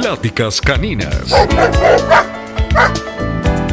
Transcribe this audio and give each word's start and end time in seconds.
Pláticas 0.00 0.60
Caninas. 0.60 1.34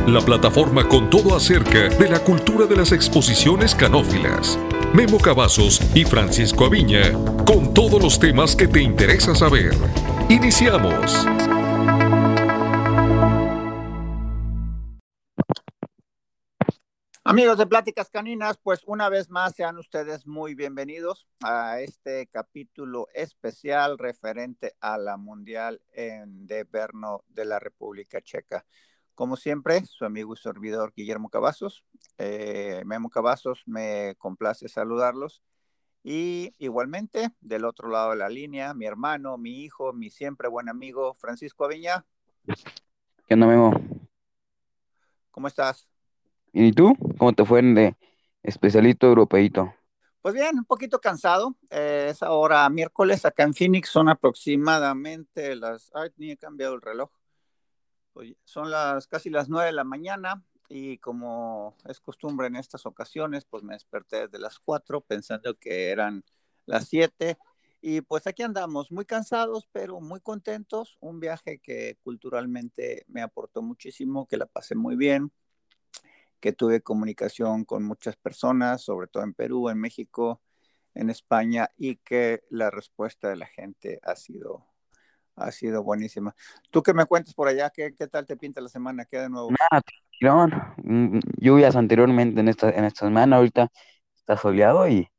La 0.07 0.21
plataforma 0.25 0.89
con 0.89 1.07
todo 1.07 1.35
acerca 1.35 1.87
de 1.87 2.09
la 2.09 2.17
cultura 2.17 2.65
de 2.65 2.75
las 2.75 2.91
exposiciones 2.91 3.75
canófilas. 3.75 4.57
Memo 4.91 5.19
Cavazos 5.19 5.79
y 5.93 6.03
Francisco 6.03 6.65
Aviña 6.65 7.13
con 7.45 7.75
todos 7.75 8.01
los 8.01 8.17
temas 8.17 8.55
que 8.55 8.67
te 8.67 8.81
interesa 8.81 9.35
saber. 9.35 9.75
Iniciamos. 10.27 11.27
Amigos 17.27 17.57
de 17.57 17.65
Pláticas 17.65 18.11
Caninas, 18.11 18.59
pues 18.61 18.83
una 18.85 19.09
vez 19.09 19.31
más 19.31 19.55
sean 19.55 19.79
ustedes 19.79 20.27
muy 20.27 20.53
bienvenidos 20.53 21.27
a 21.41 21.79
este 21.79 22.27
capítulo 22.27 23.07
especial 23.15 23.97
referente 23.97 24.75
a 24.79 24.99
la 24.99 25.17
Mundial 25.17 25.81
en 25.93 26.45
de 26.45 26.65
Brno 26.65 27.23
de 27.27 27.45
la 27.45 27.57
República 27.57 28.21
Checa. 28.21 28.63
Como 29.15 29.37
siempre, 29.37 29.83
su 29.85 30.05
amigo 30.05 30.35
y 30.35 30.37
servidor 30.37 30.93
Guillermo 30.95 31.29
Cavazos. 31.29 31.83
Eh, 32.19 32.83
Memo 32.85 33.09
Cavazos, 33.09 33.63
me 33.65 34.13
complace 34.19 34.69
saludarlos. 34.69 35.41
Y 36.03 36.53
igualmente, 36.59 37.31
del 37.41 37.65
otro 37.65 37.89
lado 37.89 38.11
de 38.11 38.17
la 38.17 38.29
línea, 38.29 38.75
mi 38.75 38.85
hermano, 38.85 39.39
mi 39.39 39.63
hijo, 39.63 39.93
mi 39.93 40.11
siempre 40.11 40.47
buen 40.47 40.69
amigo 40.69 41.15
Francisco 41.15 41.65
Aviña. 41.65 42.05
¿Qué 43.25 43.33
onda, 43.33 43.47
Memo? 43.47 43.73
¿Cómo 45.31 45.47
estás? 45.47 45.94
¿Y 46.57 46.71
tú? 46.71 46.95
¿Cómo 47.17 47.33
te 47.33 47.43
fue 47.43 47.59
en 47.59 47.75
de 47.75 47.97
especialito 48.41 49.07
europeíto? 49.07 49.73
Pues 50.21 50.33
bien, 50.33 50.57
un 50.57 50.63
poquito 50.63 51.01
cansado. 51.01 51.53
Eh, 51.69 52.07
es 52.11 52.23
ahora 52.23 52.69
miércoles 52.69 53.25
acá 53.25 53.43
en 53.43 53.53
Phoenix, 53.53 53.89
son 53.89 54.07
aproximadamente 54.07 55.53
las... 55.57 55.91
Ay, 55.93 56.11
ni 56.15 56.31
he 56.31 56.37
cambiado 56.37 56.75
el 56.75 56.81
reloj. 56.81 57.11
son 58.45 58.71
las 58.71 59.05
casi 59.07 59.29
las 59.29 59.49
nueve 59.49 59.65
de 59.65 59.73
la 59.73 59.83
mañana 59.83 60.45
y 60.69 60.97
como 60.99 61.75
es 61.89 61.99
costumbre 61.99 62.47
en 62.47 62.55
estas 62.55 62.85
ocasiones, 62.85 63.43
pues 63.43 63.61
me 63.61 63.73
desperté 63.73 64.27
desde 64.27 64.39
las 64.39 64.57
cuatro 64.57 65.01
pensando 65.01 65.55
que 65.55 65.89
eran 65.89 66.23
las 66.65 66.87
siete. 66.87 67.37
Y 67.81 67.99
pues 67.99 68.27
aquí 68.27 68.43
andamos, 68.43 68.93
muy 68.93 69.03
cansados, 69.03 69.67
pero 69.73 69.99
muy 69.99 70.21
contentos. 70.21 70.95
Un 71.01 71.19
viaje 71.19 71.59
que 71.59 71.97
culturalmente 72.01 73.03
me 73.09 73.21
aportó 73.21 73.61
muchísimo, 73.61 74.25
que 74.25 74.37
la 74.37 74.45
pasé 74.45 74.73
muy 74.75 74.95
bien 74.95 75.33
que 76.39 76.53
tuve 76.53 76.81
comunicación 76.81 77.65
con 77.65 77.83
muchas 77.83 78.15
personas, 78.15 78.81
sobre 78.81 79.07
todo 79.07 79.23
en 79.23 79.33
Perú, 79.33 79.69
en 79.69 79.79
México, 79.79 80.41
en 80.93 81.09
España, 81.09 81.69
y 81.77 81.97
que 81.97 82.43
la 82.49 82.71
respuesta 82.71 83.29
de 83.29 83.35
la 83.35 83.47
gente 83.47 83.99
ha 84.03 84.15
sido, 84.15 84.65
ha 85.35 85.51
sido 85.51 85.83
buenísima. 85.83 86.35
¿Tú 86.69 86.83
qué 86.83 86.93
me 86.93 87.05
cuentas 87.05 87.33
por 87.33 87.47
allá? 87.47 87.69
¿Qué, 87.69 87.93
qué 87.95 88.07
tal 88.07 88.25
te 88.25 88.37
pinta 88.37 88.61
la 88.61 88.69
semana? 88.69 89.05
¿Qué 89.05 89.19
de 89.19 89.29
nuevo? 89.29 89.51
Nada, 90.21 90.75
mm, 90.83 91.19
lluvias 91.37 91.75
anteriormente 91.75 92.39
en 92.39 92.47
esta, 92.47 92.69
en 92.69 92.85
esta 92.85 93.05
semana, 93.05 93.37
ahorita 93.37 93.71
está 94.15 94.37
soleado 94.37 94.87
y, 94.87 95.09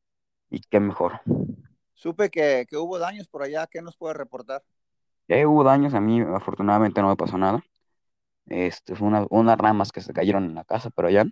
y 0.50 0.60
qué 0.60 0.80
mejor. 0.80 1.20
Supe 1.94 2.30
que, 2.30 2.66
que, 2.68 2.76
hubo 2.76 2.98
daños 2.98 3.28
por 3.28 3.42
allá, 3.42 3.66
¿qué 3.66 3.82
nos 3.82 3.96
puede 3.96 4.14
reportar? 4.14 4.62
Ya 5.28 5.46
hubo 5.46 5.64
daños, 5.64 5.94
a 5.94 6.00
mí 6.00 6.20
afortunadamente 6.20 7.00
no 7.02 7.08
me 7.08 7.16
pasó 7.16 7.36
nada. 7.36 7.62
Este, 8.46 8.94
fue 8.94 9.08
una, 9.08 9.26
unas 9.30 9.58
ramas 9.58 9.92
que 9.92 10.00
se 10.00 10.12
cayeron 10.12 10.44
en 10.44 10.54
la 10.54 10.64
casa, 10.64 10.90
pero 10.90 11.08
allá, 11.08 11.24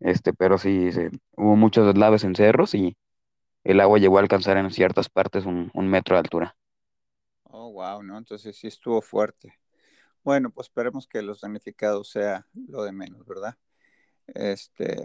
este, 0.00 0.32
pero 0.32 0.58
sí, 0.58 0.90
hubo 1.36 1.56
muchos 1.56 1.86
deslaves 1.86 2.24
en 2.24 2.34
cerros 2.34 2.74
y 2.74 2.96
el 3.64 3.80
agua 3.80 3.98
llegó 3.98 4.18
a 4.18 4.20
alcanzar 4.20 4.56
en 4.58 4.70
ciertas 4.70 5.08
partes 5.08 5.44
un, 5.46 5.70
metro 5.74 6.16
de 6.16 6.20
altura. 6.20 6.56
Oh, 7.44 7.72
wow, 7.72 8.02
¿no? 8.02 8.18
Entonces 8.18 8.56
sí 8.56 8.66
estuvo 8.66 9.00
fuerte. 9.00 9.54
Bueno, 10.22 10.50
pues 10.50 10.68
esperemos 10.68 11.06
que 11.06 11.22
los 11.22 11.40
damnificados 11.40 12.10
sea 12.10 12.46
lo 12.68 12.82
de 12.84 12.92
menos, 12.92 13.26
¿verdad? 13.26 13.56
Este, 14.26 15.02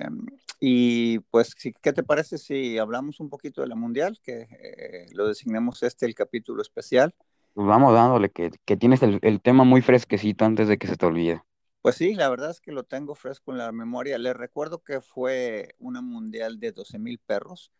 y 0.59 1.19
pues, 1.19 1.55
¿qué 1.55 1.93
te 1.93 2.03
parece 2.03 2.37
si 2.37 2.77
hablamos 2.77 3.19
un 3.19 3.29
poquito 3.29 3.61
de 3.61 3.67
la 3.67 3.75
mundial? 3.75 4.19
Que 4.21 4.41
eh, 4.41 5.05
lo 5.13 5.27
designemos 5.27 5.83
este 5.83 6.05
el 6.05 6.15
capítulo 6.15 6.61
especial. 6.61 7.15
Pues 7.53 7.67
vamos 7.67 7.93
dándole, 7.93 8.29
que, 8.29 8.51
tienes 8.77 9.01
el, 9.03 9.41
tema 9.41 9.63
muy 9.65 9.81
fresquecito 9.81 10.45
antes 10.45 10.67
de 10.69 10.77
que 10.77 10.87
se 10.87 10.95
te 10.95 11.05
olvide. 11.05 11.41
Pues 11.81 11.95
sí, 11.95 12.13
la 12.13 12.29
verdad 12.29 12.51
es 12.51 12.61
que 12.61 12.71
lo 12.71 12.83
tengo 12.83 13.13
fresco 13.15 13.51
en 13.51 13.57
la 13.57 13.71
memoria. 13.71 14.17
Les 14.17 14.35
recuerdo 14.35 14.83
que 14.83 15.01
fue 15.01 15.75
una 15.79 16.01
mundial 16.01 16.59
de 16.59 16.71
12 16.71 16.97
mil 16.99 17.19
perros, 17.19 17.71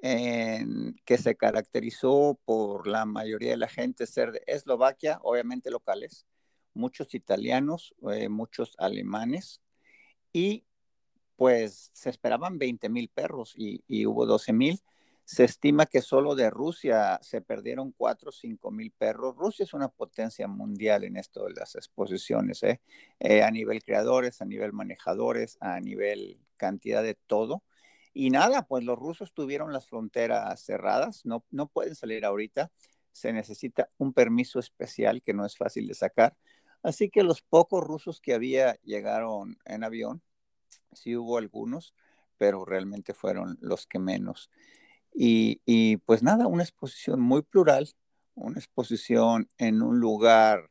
que 0.00 1.18
se 1.18 1.34
caracterizó 1.36 2.38
por 2.44 2.86
la 2.86 3.06
mayoría 3.06 3.52
de 3.52 3.56
la 3.56 3.68
gente 3.68 4.06
ser 4.06 4.32
de 4.32 4.42
Eslovaquia, 4.46 5.18
obviamente 5.22 5.70
locales, 5.70 6.26
muchos 6.74 7.14
italianos, 7.14 7.94
eh, 8.12 8.28
muchos 8.28 8.74
alemanes, 8.78 9.62
y 10.30 10.66
pues 11.36 11.90
se 11.94 12.10
esperaban 12.10 12.58
20 12.58 12.90
mil 12.90 13.08
perros 13.08 13.54
y, 13.56 13.82
y 13.88 14.04
hubo 14.04 14.26
12 14.26 14.52
mil 14.52 14.82
se 15.24 15.44
estima 15.44 15.86
que 15.86 16.02
solo 16.02 16.34
de 16.34 16.50
Rusia 16.50 17.18
se 17.22 17.40
perdieron 17.40 17.92
4 17.92 18.28
o 18.28 18.32
5 18.32 18.70
mil 18.70 18.90
perros. 18.92 19.34
Rusia 19.36 19.64
es 19.64 19.72
una 19.72 19.88
potencia 19.88 20.46
mundial 20.48 21.04
en 21.04 21.16
esto 21.16 21.44
de 21.46 21.54
las 21.54 21.74
exposiciones, 21.76 22.62
¿eh? 22.62 22.80
¿eh? 23.20 23.42
a 23.42 23.50
nivel 23.50 23.82
creadores, 23.82 24.42
a 24.42 24.44
nivel 24.44 24.72
manejadores, 24.72 25.56
a 25.60 25.80
nivel 25.80 26.38
cantidad 26.56 27.02
de 27.02 27.14
todo. 27.14 27.62
Y 28.12 28.30
nada, 28.30 28.66
pues 28.66 28.84
los 28.84 28.98
rusos 28.98 29.32
tuvieron 29.32 29.72
las 29.72 29.88
fronteras 29.88 30.60
cerradas, 30.64 31.24
no, 31.24 31.44
no 31.50 31.68
pueden 31.68 31.94
salir 31.94 32.24
ahorita, 32.24 32.70
se 33.10 33.32
necesita 33.32 33.90
un 33.98 34.12
permiso 34.12 34.58
especial 34.58 35.22
que 35.22 35.34
no 35.34 35.46
es 35.46 35.56
fácil 35.56 35.88
de 35.88 35.94
sacar. 35.94 36.36
Así 36.82 37.08
que 37.08 37.22
los 37.22 37.40
pocos 37.40 37.82
rusos 37.82 38.20
que 38.20 38.34
había 38.34 38.74
llegaron 38.82 39.56
en 39.64 39.84
avión, 39.84 40.22
sí 40.92 41.16
hubo 41.16 41.38
algunos, 41.38 41.94
pero 42.36 42.64
realmente 42.64 43.14
fueron 43.14 43.56
los 43.60 43.86
que 43.86 43.98
menos. 43.98 44.50
Y, 45.14 45.96
pues 45.98 46.22
nada, 46.22 46.46
una 46.48 46.64
exposición 46.64 47.20
muy 47.20 47.42
plural, 47.42 47.88
una 48.34 48.58
exposición 48.58 49.48
en 49.58 49.80
un 49.80 50.00
lugar 50.00 50.70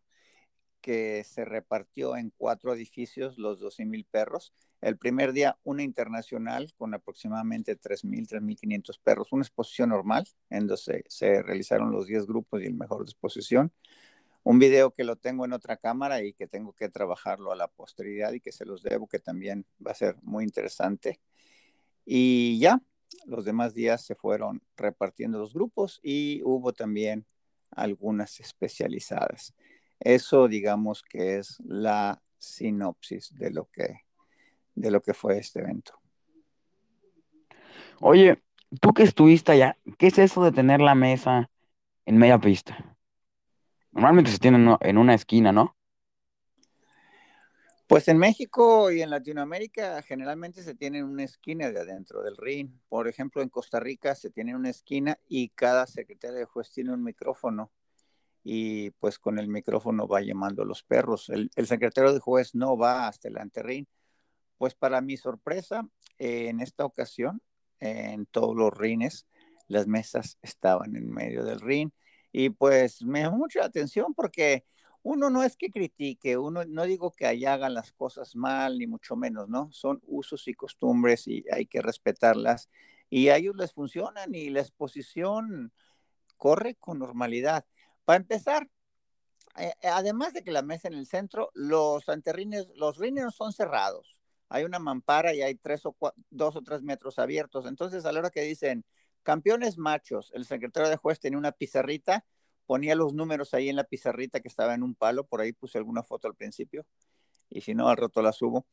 que 0.81 1.23
se 1.23 1.45
repartió 1.45 2.17
en 2.17 2.33
cuatro 2.35 2.73
edificios, 2.73 3.37
los 3.37 3.61
12.000 3.61 4.05
perros. 4.05 4.53
El 4.81 4.97
primer 4.97 5.31
día, 5.31 5.57
una 5.63 5.81
internacional 5.81 6.73
con 6.75 6.93
aproximadamente 6.93 7.77
3.000, 7.77 8.27
3.500 8.27 8.99
perros, 9.01 9.31
una 9.31 9.43
exposición 9.43 9.89
normal, 9.89 10.27
en 10.49 10.67
donde 10.67 11.05
se 11.07 11.41
realizaron 11.41 11.91
los 11.91 12.07
10 12.07 12.25
grupos 12.25 12.61
y 12.61 12.65
el 12.65 12.73
mejor 12.73 13.05
de 13.05 13.11
exposición. 13.11 13.71
Un 14.43 14.59
video 14.59 14.91
que 14.91 15.05
lo 15.05 15.15
tengo 15.15 15.45
en 15.45 15.53
otra 15.53 15.77
cámara 15.77 16.21
y 16.21 16.33
que 16.33 16.47
tengo 16.47 16.73
que 16.73 16.89
trabajarlo 16.89 17.53
a 17.53 17.55
la 17.55 17.69
posteridad 17.69 18.33
y 18.33 18.41
que 18.41 18.51
se 18.51 18.65
los 18.65 18.83
debo, 18.83 19.07
que 19.07 19.19
también 19.19 19.65
va 19.85 19.91
a 19.91 19.95
ser 19.95 20.17
muy 20.21 20.43
interesante. 20.43 21.21
Y 22.03 22.59
ya, 22.59 22.81
los 23.25 23.45
demás 23.45 23.73
días 23.73 24.05
se 24.05 24.15
fueron 24.15 24.61
repartiendo 24.75 25.39
los 25.39 25.53
grupos 25.53 25.99
y 26.03 26.41
hubo 26.43 26.73
también 26.73 27.25
algunas 27.71 28.39
especializadas. 28.39 29.53
Eso 29.99 30.47
digamos 30.47 31.03
que 31.03 31.37
es 31.37 31.59
la 31.65 32.21
sinopsis 32.37 33.33
de 33.35 33.51
lo 33.51 33.65
que, 33.65 34.01
de 34.75 34.91
lo 34.91 35.01
que 35.01 35.13
fue 35.13 35.37
este 35.37 35.59
evento. 35.59 35.93
Oye, 37.99 38.41
tú 38.81 38.93
que 38.93 39.03
estuviste 39.03 39.53
allá, 39.53 39.77
¿qué 39.97 40.07
es 40.07 40.17
eso 40.17 40.43
de 40.43 40.51
tener 40.51 40.81
la 40.81 40.95
mesa 40.95 41.49
en 42.05 42.17
media 42.17 42.39
pista? 42.39 42.97
Normalmente 43.91 44.31
se 44.31 44.39
tiene 44.39 44.77
en 44.81 44.97
una 44.97 45.13
esquina, 45.13 45.51
¿no? 45.51 45.75
Pues 47.93 48.07
en 48.07 48.17
México 48.17 48.91
y 48.91 49.03
en 49.03 49.11
Latinoamérica 49.11 50.01
generalmente 50.01 50.63
se 50.63 50.73
tiene 50.73 51.03
una 51.03 51.25
esquina 51.25 51.69
de 51.69 51.79
adentro 51.79 52.23
del 52.23 52.35
ring. 52.37 52.71
Por 52.89 53.07
ejemplo, 53.07 53.43
en 53.43 53.49
Costa 53.49 53.79
Rica 53.79 54.15
se 54.15 54.31
tiene 54.31 54.55
una 54.55 54.71
esquina 54.71 55.19
y 55.27 55.49
cada 55.49 55.85
secretario 55.85 56.39
de 56.39 56.45
juez 56.45 56.71
tiene 56.71 56.91
un 56.91 57.03
micrófono 57.03 57.71
y 58.43 58.89
pues 58.89 59.19
con 59.19 59.37
el 59.37 59.47
micrófono 59.47 60.07
va 60.07 60.21
llamando 60.21 60.63
a 60.63 60.65
los 60.65 60.81
perros. 60.81 61.29
El, 61.29 61.51
secretario 61.67 62.11
de 62.11 62.19
juez 62.19 62.55
no 62.55 62.75
va 62.75 63.07
hasta 63.07 63.27
el 63.27 63.35
ring. 63.53 63.85
Pues 64.57 64.73
para 64.73 64.99
mi 64.99 65.15
sorpresa, 65.15 65.87
en 66.17 66.61
esta 66.61 66.85
ocasión, 66.85 67.43
en 67.79 68.25
todos 68.25 68.55
los 68.55 68.75
rines, 68.75 69.27
las 69.67 69.85
mesas 69.85 70.39
estaban 70.41 70.95
en 70.95 71.11
medio 71.11 71.43
del 71.43 71.59
ring 71.59 71.91
y 72.31 72.49
pues 72.49 73.03
me 73.03 73.21
llamó 73.21 73.37
mucha 73.37 73.63
atención 73.63 74.15
porque 74.15 74.65
uno 75.03 75.29
no 75.29 75.43
es 75.43 75.57
que 75.57 75.69
critique, 75.69 76.37
uno 76.37 76.63
no 76.65 76.83
digo 76.85 77.11
que 77.11 77.27
allá 77.27 77.53
hagan 77.53 77.73
las 77.73 77.91
cosas 77.91 78.35
mal, 78.35 78.79
ni 78.79 78.87
mucho 78.87 79.15
menos, 79.17 79.49
¿no? 79.49 79.69
Son 79.73 80.01
usos 80.07 80.47
y 80.47 80.53
costumbres 80.53 81.27
y 81.27 81.45
hay 81.51 81.65
que 81.65 81.81
respetarlas. 81.81 82.69
Y 83.09 83.27
a 83.27 83.35
ellos 83.35 83.55
les 83.57 83.73
funcionan 83.73 84.33
y 84.33 84.49
la 84.49 84.61
exposición 84.61 85.73
corre 86.37 86.75
con 86.75 86.99
normalidad. 86.99 87.65
Para 88.05 88.17
empezar, 88.17 88.69
eh, 89.57 89.73
además 89.83 90.33
de 90.33 90.43
que 90.43 90.51
la 90.51 90.61
mesa 90.61 90.87
en 90.87 90.95
el 90.95 91.05
centro, 91.05 91.51
los 91.53 92.07
anterrines, 92.07 92.69
los 92.75 92.97
rines 92.97 93.35
son 93.35 93.51
cerrados. 93.51 94.19
Hay 94.47 94.63
una 94.63 94.79
mampara 94.79 95.33
y 95.33 95.41
hay 95.41 95.55
tres 95.55 95.85
o 95.85 95.95
dos 96.29 96.55
o 96.55 96.61
tres 96.61 96.81
metros 96.81 97.19
abiertos. 97.19 97.65
Entonces, 97.65 98.05
a 98.05 98.11
la 98.13 98.19
hora 98.19 98.29
que 98.29 98.41
dicen 98.41 98.85
campeones 99.23 99.77
machos, 99.77 100.31
el 100.33 100.45
secretario 100.45 100.89
de 100.89 100.97
juez 100.97 101.19
tiene 101.19 101.37
una 101.37 101.51
pizarrita 101.51 102.25
ponía 102.65 102.95
los 102.95 103.13
números 103.13 103.53
ahí 103.53 103.69
en 103.69 103.75
la 103.75 103.83
pizarrita 103.83 104.39
que 104.39 104.47
estaba 104.47 104.73
en 104.73 104.83
un 104.83 104.95
palo, 104.95 105.25
por 105.25 105.41
ahí 105.41 105.53
puse 105.53 105.77
alguna 105.77 106.03
foto 106.03 106.27
al 106.27 106.35
principio, 106.35 106.85
y 107.49 107.61
si 107.61 107.73
no, 107.75 107.89
al 107.89 107.97
rato 107.97 108.21
la 108.21 108.31
subo. 108.31 108.65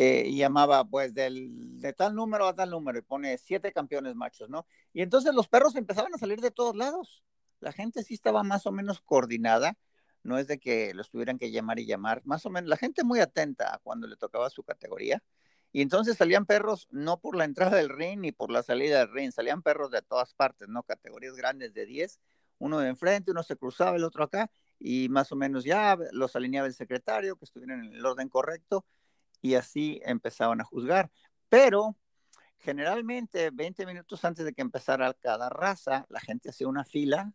Eh, 0.00 0.24
y 0.28 0.36
llamaba 0.38 0.84
pues 0.84 1.12
del, 1.12 1.80
de 1.80 1.92
tal 1.92 2.14
número 2.14 2.46
a 2.46 2.54
tal 2.54 2.70
número 2.70 2.98
y 2.98 3.02
pone 3.02 3.36
siete 3.36 3.72
campeones 3.72 4.14
machos, 4.14 4.48
¿no? 4.48 4.64
Y 4.92 5.02
entonces 5.02 5.34
los 5.34 5.48
perros 5.48 5.74
empezaban 5.74 6.14
a 6.14 6.18
salir 6.18 6.40
de 6.40 6.52
todos 6.52 6.76
lados. 6.76 7.24
La 7.58 7.72
gente 7.72 8.04
sí 8.04 8.14
estaba 8.14 8.44
más 8.44 8.66
o 8.66 8.72
menos 8.72 9.00
coordinada, 9.00 9.76
no 10.22 10.38
es 10.38 10.46
de 10.46 10.58
que 10.60 10.94
los 10.94 11.10
tuvieran 11.10 11.36
que 11.38 11.50
llamar 11.50 11.80
y 11.80 11.86
llamar, 11.86 12.22
más 12.24 12.46
o 12.46 12.50
menos 12.50 12.68
la 12.68 12.76
gente 12.76 13.02
muy 13.02 13.18
atenta 13.18 13.80
cuando 13.82 14.06
le 14.06 14.16
tocaba 14.16 14.50
su 14.50 14.62
categoría. 14.62 15.20
Y 15.72 15.82
entonces 15.82 16.16
salían 16.16 16.46
perros 16.46 16.86
no 16.90 17.18
por 17.20 17.36
la 17.36 17.44
entrada 17.44 17.76
del 17.76 17.88
ring 17.88 18.20
ni 18.20 18.32
por 18.32 18.50
la 18.52 18.62
salida 18.62 19.00
del 19.00 19.12
ring, 19.12 19.32
salían 19.32 19.62
perros 19.62 19.90
de 19.90 20.02
todas 20.02 20.32
partes, 20.34 20.68
¿no? 20.68 20.84
Categorías 20.84 21.34
grandes 21.34 21.74
de 21.74 21.86
10, 21.86 22.20
uno 22.58 22.78
de 22.78 22.88
enfrente, 22.88 23.30
uno 23.30 23.42
se 23.42 23.56
cruzaba, 23.56 23.96
el 23.96 24.04
otro 24.04 24.24
acá, 24.24 24.50
y 24.78 25.08
más 25.08 25.32
o 25.32 25.36
menos 25.36 25.64
ya 25.64 25.96
los 26.12 26.36
alineaba 26.36 26.66
el 26.66 26.74
secretario, 26.74 27.36
que 27.36 27.44
estuvieran 27.44 27.84
en 27.84 27.94
el 27.94 28.06
orden 28.06 28.28
correcto, 28.28 28.84
y 29.40 29.54
así 29.54 30.00
empezaban 30.04 30.60
a 30.60 30.64
juzgar. 30.64 31.10
Pero 31.48 31.96
generalmente 32.58 33.50
20 33.50 33.86
minutos 33.86 34.24
antes 34.24 34.44
de 34.44 34.52
que 34.52 34.62
empezara 34.62 35.14
cada 35.14 35.48
raza, 35.48 36.06
la 36.08 36.20
gente 36.20 36.50
hacía 36.50 36.68
una 36.68 36.84
fila, 36.84 37.32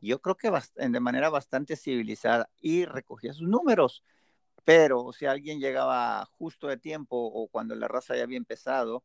yo 0.00 0.20
creo 0.20 0.36
que 0.36 0.52
de 0.74 1.00
manera 1.00 1.30
bastante 1.30 1.76
civilizada, 1.76 2.50
y 2.60 2.84
recogía 2.84 3.32
sus 3.32 3.48
números. 3.48 4.02
Pero 4.64 5.12
si 5.12 5.26
alguien 5.26 5.60
llegaba 5.60 6.24
justo 6.38 6.66
de 6.66 6.76
tiempo 6.76 7.16
o 7.16 7.48
cuando 7.48 7.74
la 7.74 7.86
raza 7.88 8.16
ya 8.16 8.24
había 8.24 8.36
empezado, 8.36 9.04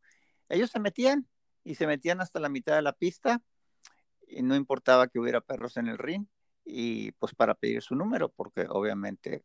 ellos 0.49 0.71
se 0.71 0.79
metían 0.79 1.27
y 1.63 1.75
se 1.75 1.85
metían 1.85 2.19
hasta 2.19 2.39
la 2.39 2.49
mitad 2.49 2.75
de 2.75 2.81
la 2.81 2.93
pista 2.93 3.43
y 4.31 4.41
no 4.41 4.55
importaba 4.55 5.07
que 5.07 5.19
hubiera 5.19 5.41
perros 5.41 5.77
en 5.77 5.87
el 5.87 5.97
ring 5.97 6.25
y 6.65 7.11
pues 7.13 7.33
para 7.35 7.55
pedir 7.55 7.81
su 7.81 7.95
número, 7.95 8.29
porque 8.29 8.65
obviamente 8.69 9.43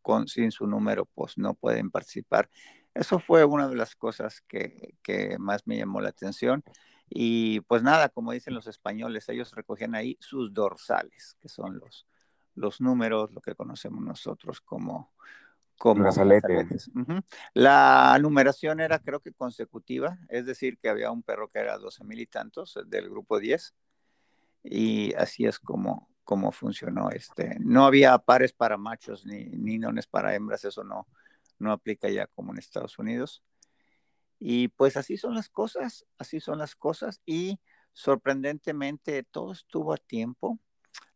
con, 0.00 0.28
sin 0.28 0.50
su 0.50 0.66
número 0.66 1.06
pues 1.06 1.38
no 1.38 1.54
pueden 1.54 1.90
participar. 1.90 2.48
Eso 2.94 3.18
fue 3.18 3.44
una 3.44 3.68
de 3.68 3.76
las 3.76 3.96
cosas 3.96 4.42
que, 4.46 4.94
que, 5.02 5.38
más 5.38 5.66
me 5.66 5.78
llamó 5.78 6.00
la 6.00 6.10
atención. 6.10 6.62
Y 7.08 7.60
pues 7.62 7.82
nada, 7.82 8.08
como 8.08 8.32
dicen 8.32 8.54
los 8.54 8.66
españoles, 8.66 9.28
ellos 9.28 9.52
recogían 9.54 9.94
ahí 9.94 10.16
sus 10.20 10.52
dorsales, 10.52 11.36
que 11.40 11.48
son 11.48 11.78
los, 11.78 12.06
los 12.54 12.80
números, 12.80 13.32
lo 13.32 13.40
que 13.40 13.54
conocemos 13.54 14.02
nosotros 14.02 14.60
como, 14.60 15.12
como 15.78 16.02
brazaletes. 16.02 16.90
La 17.54 18.18
numeración 18.20 18.80
era 18.80 18.98
creo 18.98 19.20
que 19.20 19.32
consecutiva, 19.32 20.18
es 20.28 20.46
decir, 20.46 20.78
que 20.78 20.88
había 20.88 21.10
un 21.10 21.22
perro 21.22 21.48
que 21.48 21.60
era 21.60 21.78
12 21.78 22.04
mil 22.04 22.20
y 22.20 22.26
tantos 22.26 22.78
del 22.86 23.08
grupo 23.10 23.38
10 23.38 23.74
y 24.62 25.14
así 25.14 25.46
es 25.46 25.58
como, 25.58 26.08
como 26.24 26.52
funcionó. 26.52 27.10
Este, 27.10 27.56
no 27.60 27.84
había 27.84 28.16
pares 28.18 28.52
para 28.52 28.76
machos 28.76 29.26
ni, 29.26 29.44
ni 29.46 29.78
nones 29.78 30.06
para 30.06 30.34
hembras, 30.34 30.64
eso 30.64 30.84
no, 30.84 31.06
no 31.58 31.72
aplica 31.72 32.08
ya 32.08 32.26
como 32.28 32.52
en 32.52 32.58
Estados 32.58 32.98
Unidos. 32.98 33.42
Y 34.38 34.68
pues 34.68 34.96
así 34.96 35.16
son 35.16 35.34
las 35.34 35.48
cosas, 35.48 36.04
así 36.18 36.40
son 36.40 36.58
las 36.58 36.74
cosas 36.74 37.20
y 37.24 37.60
sorprendentemente 37.92 39.22
todo 39.22 39.52
estuvo 39.52 39.92
a 39.92 39.98
tiempo. 39.98 40.58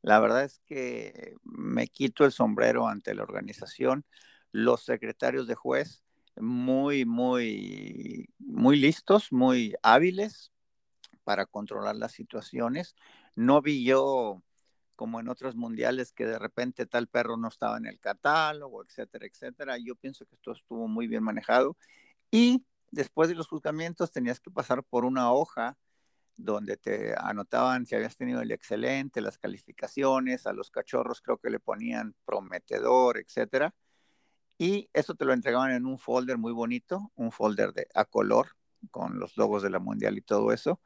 La 0.03 0.21
verdad 0.21 0.45
es 0.45 0.61
que 0.67 1.35
me 1.43 1.89
quito 1.89 2.25
el 2.25 2.33
sombrero 2.33 2.87
ante 2.87 3.15
la 3.15 3.25
organización, 3.25 4.05
los 4.53 4.85
secretarios 4.85 5.49
de 5.49 5.57
juez 5.57 6.05
muy, 6.37 7.05
muy, 7.05 8.29
muy 8.39 8.77
listos, 8.77 9.33
muy 9.33 9.75
hábiles 9.83 10.53
para 11.25 11.47
controlar 11.47 11.97
las 11.97 12.13
situaciones. 12.13 12.95
No 13.37 13.63
vi 13.63 13.85
yo, 13.85 14.43
como 14.97 15.21
en 15.21 15.29
otros 15.29 15.57
mundiales, 15.57 16.13
que 16.13 16.27
de 16.27 16.39
repente 16.39 16.87
tal 16.87 17.07
perro 17.09 17.37
no 17.37 17.49
estaba 17.49 17.77
en 17.79 17.87
el 17.87 18.01
catálogo, 18.01 18.83
etcétera, 18.85 19.27
etcétera. 19.27 19.79
Yo 19.79 19.95
pienso 19.97 20.27
que 20.27 20.35
esto 20.35 20.53
estuvo 20.53 20.89
muy 20.89 21.07
bien 21.07 21.23
manejado. 21.23 21.77
Y 22.31 22.65
después 22.91 23.29
de 23.29 23.35
los 23.37 23.49
juzgamientos 23.49 24.11
tenías 24.11 24.41
que 24.41 24.51
pasar 24.51 24.83
por 24.85 25.05
una 25.05 25.33
hoja 25.33 25.77
donde 26.37 26.77
te 26.77 27.15
anotaban 27.19 27.87
si 27.87 27.95
habías 27.95 28.17
tenido 28.17 28.41
el 28.43 28.53
excelente, 28.53 29.21
las 29.21 29.39
calificaciones, 29.39 30.47
a 30.47 30.53
los 30.53 30.71
cachorros 30.71 31.23
creo 31.23 31.39
que 31.39 31.51
le 31.51 31.61
ponían 31.61 32.15
prometedor, 32.25 33.19
etcétera. 33.19 33.75
Y 34.59 34.89
eso 34.93 35.15
te 35.15 35.25
lo 35.25 35.33
entregaban 35.33 35.73
en 35.73 35.87
un 35.87 35.99
folder 35.99 36.39
muy 36.39 36.53
bonito, 36.53 37.13
un 37.15 37.33
folder 37.33 37.73
de 37.73 37.89
a 37.95 38.05
color 38.05 38.49
con 38.91 39.19
los 39.19 39.37
logos 39.37 39.63
de 39.63 39.71
la 39.71 39.79
mundial 39.79 40.17
y 40.17 40.23
todo 40.23 40.53
eso, 40.53 40.81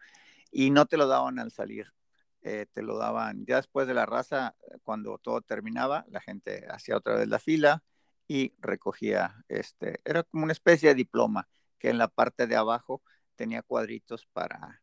y 0.50 0.70
no 0.70 0.86
te 0.86 0.96
lo 0.96 1.06
daban 1.06 1.38
al 1.38 1.50
salir. 1.50 1.92
Eh, 2.42 2.66
te 2.72 2.82
lo 2.82 2.96
daban 2.96 3.44
ya 3.46 3.56
después 3.56 3.86
de 3.86 3.94
la 3.94 4.06
raza, 4.06 4.54
eh, 4.62 4.78
cuando 4.82 5.18
todo 5.18 5.42
terminaba, 5.42 6.06
la 6.08 6.20
gente 6.20 6.66
hacía 6.70 6.96
otra 6.96 7.16
vez 7.16 7.28
la 7.28 7.38
fila 7.38 7.82
y 8.26 8.54
recogía, 8.60 9.44
este, 9.48 10.00
era 10.04 10.22
como 10.22 10.44
una 10.44 10.52
especie 10.52 10.90
de 10.90 10.94
diploma 10.94 11.48
que 11.78 11.90
en 11.90 11.98
la 11.98 12.08
parte 12.08 12.46
de 12.46 12.56
abajo 12.56 13.02
tenía 13.36 13.62
cuadritos 13.62 14.26
para 14.32 14.80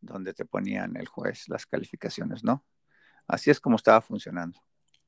donde 0.00 0.34
te 0.34 0.44
ponían 0.44 0.96
el 0.96 1.08
juez 1.08 1.48
las 1.48 1.66
calificaciones, 1.66 2.44
¿no? 2.44 2.64
Así 3.26 3.50
es 3.50 3.60
como 3.60 3.76
estaba 3.76 4.00
funcionando. 4.00 4.60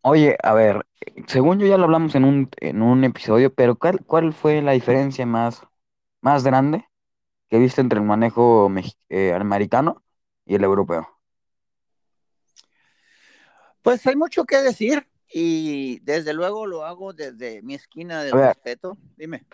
Oye, 0.02 0.36
a 0.42 0.54
ver, 0.54 0.86
según 1.26 1.58
yo 1.58 1.66
ya 1.66 1.78
lo 1.78 1.84
hablamos 1.84 2.14
en 2.14 2.24
un, 2.24 2.50
en 2.60 2.82
un 2.82 3.04
episodio, 3.04 3.52
pero 3.54 3.76
¿cuál, 3.76 4.04
cuál 4.04 4.32
fue 4.32 4.62
la 4.62 4.72
diferencia 4.72 5.26
más, 5.26 5.62
más 6.20 6.44
grande 6.44 6.86
que 7.48 7.58
viste 7.58 7.80
entre 7.80 7.98
el 8.00 8.04
manejo 8.04 8.70
eh, 9.08 9.32
americano 9.34 10.02
y 10.46 10.56
el 10.56 10.64
europeo? 10.64 11.13
Pues 13.84 14.06
hay 14.06 14.16
mucho 14.16 14.46
que 14.46 14.56
decir 14.62 15.06
y 15.30 15.98
desde 16.00 16.32
luego 16.32 16.64
lo 16.64 16.86
hago 16.86 17.12
desde 17.12 17.60
mi 17.60 17.74
esquina 17.74 18.24
de 18.24 18.32
respeto. 18.32 18.96
Dime. 19.14 19.44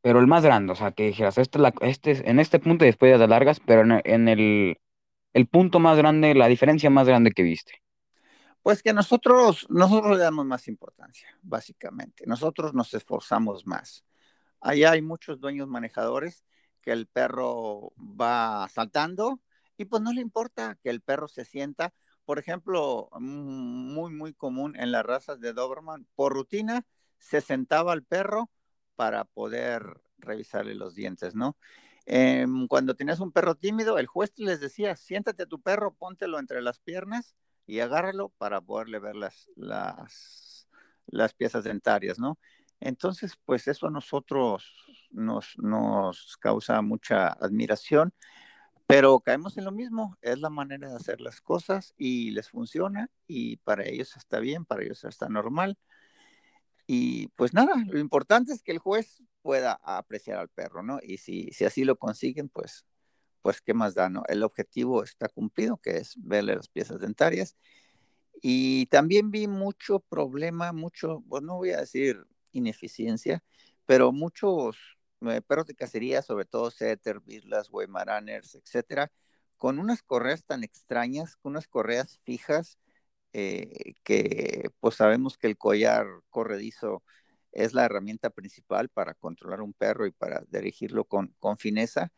Pero 0.00 0.20
el 0.20 0.26
más 0.26 0.42
grande, 0.42 0.72
o 0.72 0.74
sea, 0.74 0.92
que 0.92 1.08
dijeras, 1.08 1.36
este, 1.36 1.58
la, 1.58 1.74
este, 1.82 2.30
en 2.30 2.40
este 2.40 2.58
punto 2.58 2.86
después 2.86 3.20
de 3.20 3.28
largas, 3.28 3.60
pero 3.60 3.82
en, 3.82 4.28
el, 4.28 4.78
el 5.34 5.46
punto 5.48 5.80
más 5.80 5.98
grande, 5.98 6.34
la 6.34 6.48
diferencia 6.48 6.88
más 6.88 7.06
grande 7.06 7.32
que 7.32 7.42
viste. 7.42 7.82
Pues 8.62 8.82
que 8.82 8.94
nosotros, 8.94 9.66
nosotros 9.68 10.16
le 10.16 10.22
damos 10.22 10.46
más 10.46 10.66
importancia, 10.66 11.28
básicamente. 11.42 12.24
Nosotros 12.26 12.72
nos 12.72 12.94
esforzamos 12.94 13.66
más. 13.66 14.02
Allá 14.62 14.92
hay 14.92 15.02
muchos 15.02 15.40
dueños 15.40 15.68
manejadores 15.68 16.46
que 16.80 16.92
el 16.92 17.06
perro 17.06 17.92
va 17.98 18.66
saltando 18.72 19.40
y 19.76 19.84
pues 19.84 20.00
no 20.00 20.10
le 20.10 20.22
importa 20.22 20.78
que 20.82 20.88
el 20.88 21.02
perro 21.02 21.28
se 21.28 21.44
sienta 21.44 21.92
por 22.24 22.38
ejemplo, 22.38 23.08
muy, 23.20 24.12
muy 24.12 24.32
común 24.34 24.76
en 24.76 24.92
las 24.92 25.04
razas 25.04 25.40
de 25.40 25.52
Doberman, 25.52 26.06
por 26.14 26.32
rutina 26.32 26.86
se 27.18 27.40
sentaba 27.40 27.92
el 27.92 28.04
perro 28.04 28.50
para 28.96 29.24
poder 29.24 30.00
revisarle 30.18 30.74
los 30.74 30.94
dientes, 30.94 31.34
¿no? 31.34 31.56
Em, 32.06 32.66
cuando 32.68 32.94
tenías 32.94 33.20
un 33.20 33.32
perro 33.32 33.54
tímido, 33.54 33.98
el 33.98 34.06
juez 34.06 34.32
les 34.36 34.60
decía, 34.60 34.94
siéntate 34.96 35.46
tu 35.46 35.60
perro, 35.60 35.94
póntelo 35.94 36.38
entre 36.38 36.60
las 36.62 36.78
piernas 36.78 37.34
y 37.66 37.80
agárralo 37.80 38.30
para 38.38 38.60
poderle 38.60 38.98
ver 38.98 39.16
las, 39.16 39.50
las, 39.56 40.68
las 41.06 41.34
piezas 41.34 41.64
dentarias, 41.64 42.18
¿no? 42.18 42.38
Entonces, 42.80 43.34
pues 43.44 43.68
eso 43.68 43.86
a 43.86 43.90
nosotros 43.90 44.74
nos, 45.10 45.56
nos 45.58 46.36
causa 46.38 46.82
mucha 46.82 47.28
admiración 47.28 48.12
pero 48.86 49.20
caemos 49.20 49.56
en 49.56 49.64
lo 49.64 49.72
mismo, 49.72 50.16
es 50.20 50.38
la 50.38 50.50
manera 50.50 50.88
de 50.88 50.96
hacer 50.96 51.20
las 51.20 51.40
cosas 51.40 51.94
y 51.96 52.30
les 52.32 52.50
funciona 52.50 53.10
y 53.26 53.56
para 53.58 53.84
ellos 53.84 54.16
está 54.16 54.40
bien, 54.40 54.64
para 54.64 54.82
ellos 54.82 55.04
está 55.04 55.28
normal. 55.28 55.78
Y 56.86 57.28
pues 57.28 57.54
nada, 57.54 57.72
lo 57.86 57.98
importante 57.98 58.52
es 58.52 58.62
que 58.62 58.72
el 58.72 58.78
juez 58.78 59.22
pueda 59.42 59.80
apreciar 59.82 60.38
al 60.38 60.48
perro, 60.48 60.82
¿no? 60.82 60.98
Y 61.02 61.18
si, 61.18 61.50
si 61.52 61.64
así 61.64 61.84
lo 61.84 61.96
consiguen, 61.96 62.48
pues, 62.50 62.84
pues 63.42 63.62
qué 63.62 63.72
más 63.74 63.94
da, 63.94 64.10
¿no? 64.10 64.22
El 64.28 64.42
objetivo 64.42 65.02
está 65.02 65.28
cumplido, 65.28 65.78
que 65.78 65.96
es 65.98 66.14
verle 66.18 66.56
las 66.56 66.68
piezas 66.68 67.00
dentarias. 67.00 67.56
Y 68.42 68.86
también 68.86 69.30
vi 69.30 69.46
mucho 69.48 70.00
problema, 70.00 70.72
mucho, 70.72 71.24
pues 71.28 71.42
no 71.42 71.56
voy 71.56 71.70
a 71.70 71.80
decir 71.80 72.22
ineficiencia, 72.52 73.42
pero 73.86 74.12
muchos 74.12 74.76
perros 75.42 75.66
de 75.66 75.74
cacería, 75.74 76.22
sobre 76.22 76.44
todo 76.44 76.70
setter, 76.70 77.20
bislas, 77.20 77.68
weimaraners, 77.70 78.54
etcétera, 78.54 79.10
con 79.58 79.78
unas 79.78 80.02
correas 80.02 80.44
tan 80.44 80.64
extrañas, 80.64 81.36
con 81.36 81.52
unas 81.52 81.68
correas 81.68 82.20
fijas, 82.24 82.78
eh, 83.32 83.94
que 84.04 84.70
pues 84.80 84.96
sabemos 84.96 85.38
que 85.38 85.46
el 85.48 85.58
collar 85.58 86.06
corredizo 86.30 87.02
es 87.52 87.72
la 87.72 87.84
herramienta 87.84 88.30
principal 88.30 88.88
para 88.88 89.14
controlar 89.14 89.60
un 89.62 89.72
perro 89.72 90.06
y 90.06 90.12
para 90.12 90.44
dirigirlo 90.50 91.04
con, 91.04 91.34
con 91.38 91.58
fineza. 91.58 92.12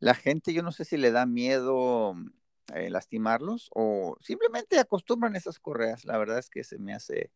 La 0.00 0.14
gente, 0.14 0.52
yo 0.52 0.62
no 0.62 0.72
sé 0.72 0.84
si 0.84 0.96
le 0.96 1.12
da 1.12 1.26
miedo 1.26 2.14
eh, 2.74 2.90
lastimarlos 2.90 3.70
o 3.74 4.16
simplemente 4.20 4.78
acostumbran 4.78 5.36
esas 5.36 5.58
correas. 5.58 6.04
La 6.04 6.18
verdad 6.18 6.38
es 6.38 6.50
que 6.50 6.64
se 6.64 6.78
me 6.78 6.94
hace 6.94 7.30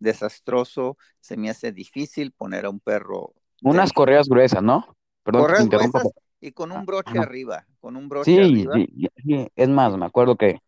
desastroso, 0.00 0.96
se 1.20 1.36
me 1.36 1.50
hace 1.50 1.72
difícil 1.72 2.32
poner 2.32 2.66
a 2.66 2.70
un 2.70 2.80
perro 2.80 3.34
unas 3.70 3.92
correas 3.92 4.28
gruesas, 4.28 4.62
¿no? 4.62 4.96
Perdón, 5.22 5.42
correas 5.42 5.68
gruesas 5.68 6.02
y 6.40 6.52
con 6.52 6.70
un 6.70 6.84
broche 6.84 7.18
arriba, 7.18 7.66
con 7.80 7.96
un 7.96 8.08
broche 8.08 8.38
arriba. 8.38 8.74
Sí, 8.74 9.08
sí, 9.16 9.48
es 9.54 9.68
más, 9.68 9.96
me 9.96 10.06
acuerdo 10.06 10.36
que 10.36 10.60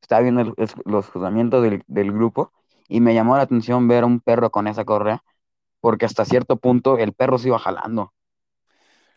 estaba 0.00 0.20
viendo 0.22 0.54
los 0.84 1.08
juzgamientos 1.08 1.62
del, 1.62 1.82
del, 1.86 2.12
grupo 2.12 2.52
y 2.88 3.00
me 3.00 3.14
llamó 3.14 3.36
la 3.36 3.42
atención 3.42 3.88
ver 3.88 4.04
a 4.04 4.06
un 4.06 4.20
perro 4.20 4.50
con 4.50 4.66
esa 4.66 4.84
correa, 4.84 5.24
porque 5.80 6.04
hasta 6.04 6.24
cierto 6.24 6.56
punto 6.56 6.98
el 6.98 7.12
perro 7.12 7.38
se 7.38 7.48
iba 7.48 7.58
jalando. 7.58 8.12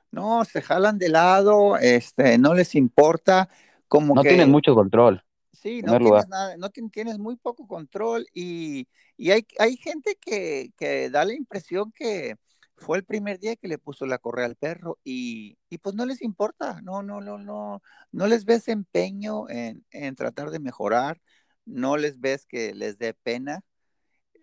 No, 0.09 0.45
se 0.45 0.61
jalan 0.61 0.97
de 0.97 1.09
lado, 1.09 1.77
este, 1.77 2.37
no 2.37 2.53
les 2.53 2.73
importa, 2.75 3.49
como 3.87 4.15
no 4.15 4.23
que... 4.23 4.29
tienen 4.29 4.49
mucho 4.49 4.73
control. 4.73 5.23
Sí, 5.51 5.81
no 5.81 5.97
tienes, 5.97 6.27
nada, 6.27 6.55
no 6.57 6.69
tienes 6.69 7.17
muy 7.17 7.35
poco 7.35 7.67
control 7.67 8.27
y, 8.33 8.87
y 9.17 9.31
hay, 9.31 9.45
hay, 9.57 9.75
gente 9.75 10.15
que, 10.21 10.71
que, 10.77 11.09
da 11.09 11.25
la 11.25 11.33
impresión 11.33 11.91
que 11.91 12.35
fue 12.77 12.97
el 12.97 13.03
primer 13.03 13.39
día 13.39 13.55
que 13.55 13.67
le 13.67 13.79
puso 13.79 14.05
la 14.05 14.19
correa 14.19 14.45
al 14.45 14.55
perro 14.55 14.99
y, 15.03 15.57
y 15.69 15.79
pues 15.79 15.95
no 15.95 16.05
les 16.05 16.21
importa, 16.21 16.79
no, 16.81 17.01
no, 17.01 17.21
no, 17.21 17.37
no, 17.37 17.81
no 18.11 18.27
les 18.27 18.45
ves 18.45 18.67
empeño 18.67 19.49
en, 19.49 19.83
en 19.91 20.15
tratar 20.15 20.51
de 20.51 20.59
mejorar, 20.59 21.19
no 21.65 21.97
les 21.97 22.19
ves 22.19 22.45
que 22.45 22.73
les 22.73 22.97
dé 22.97 23.13
pena 23.13 23.61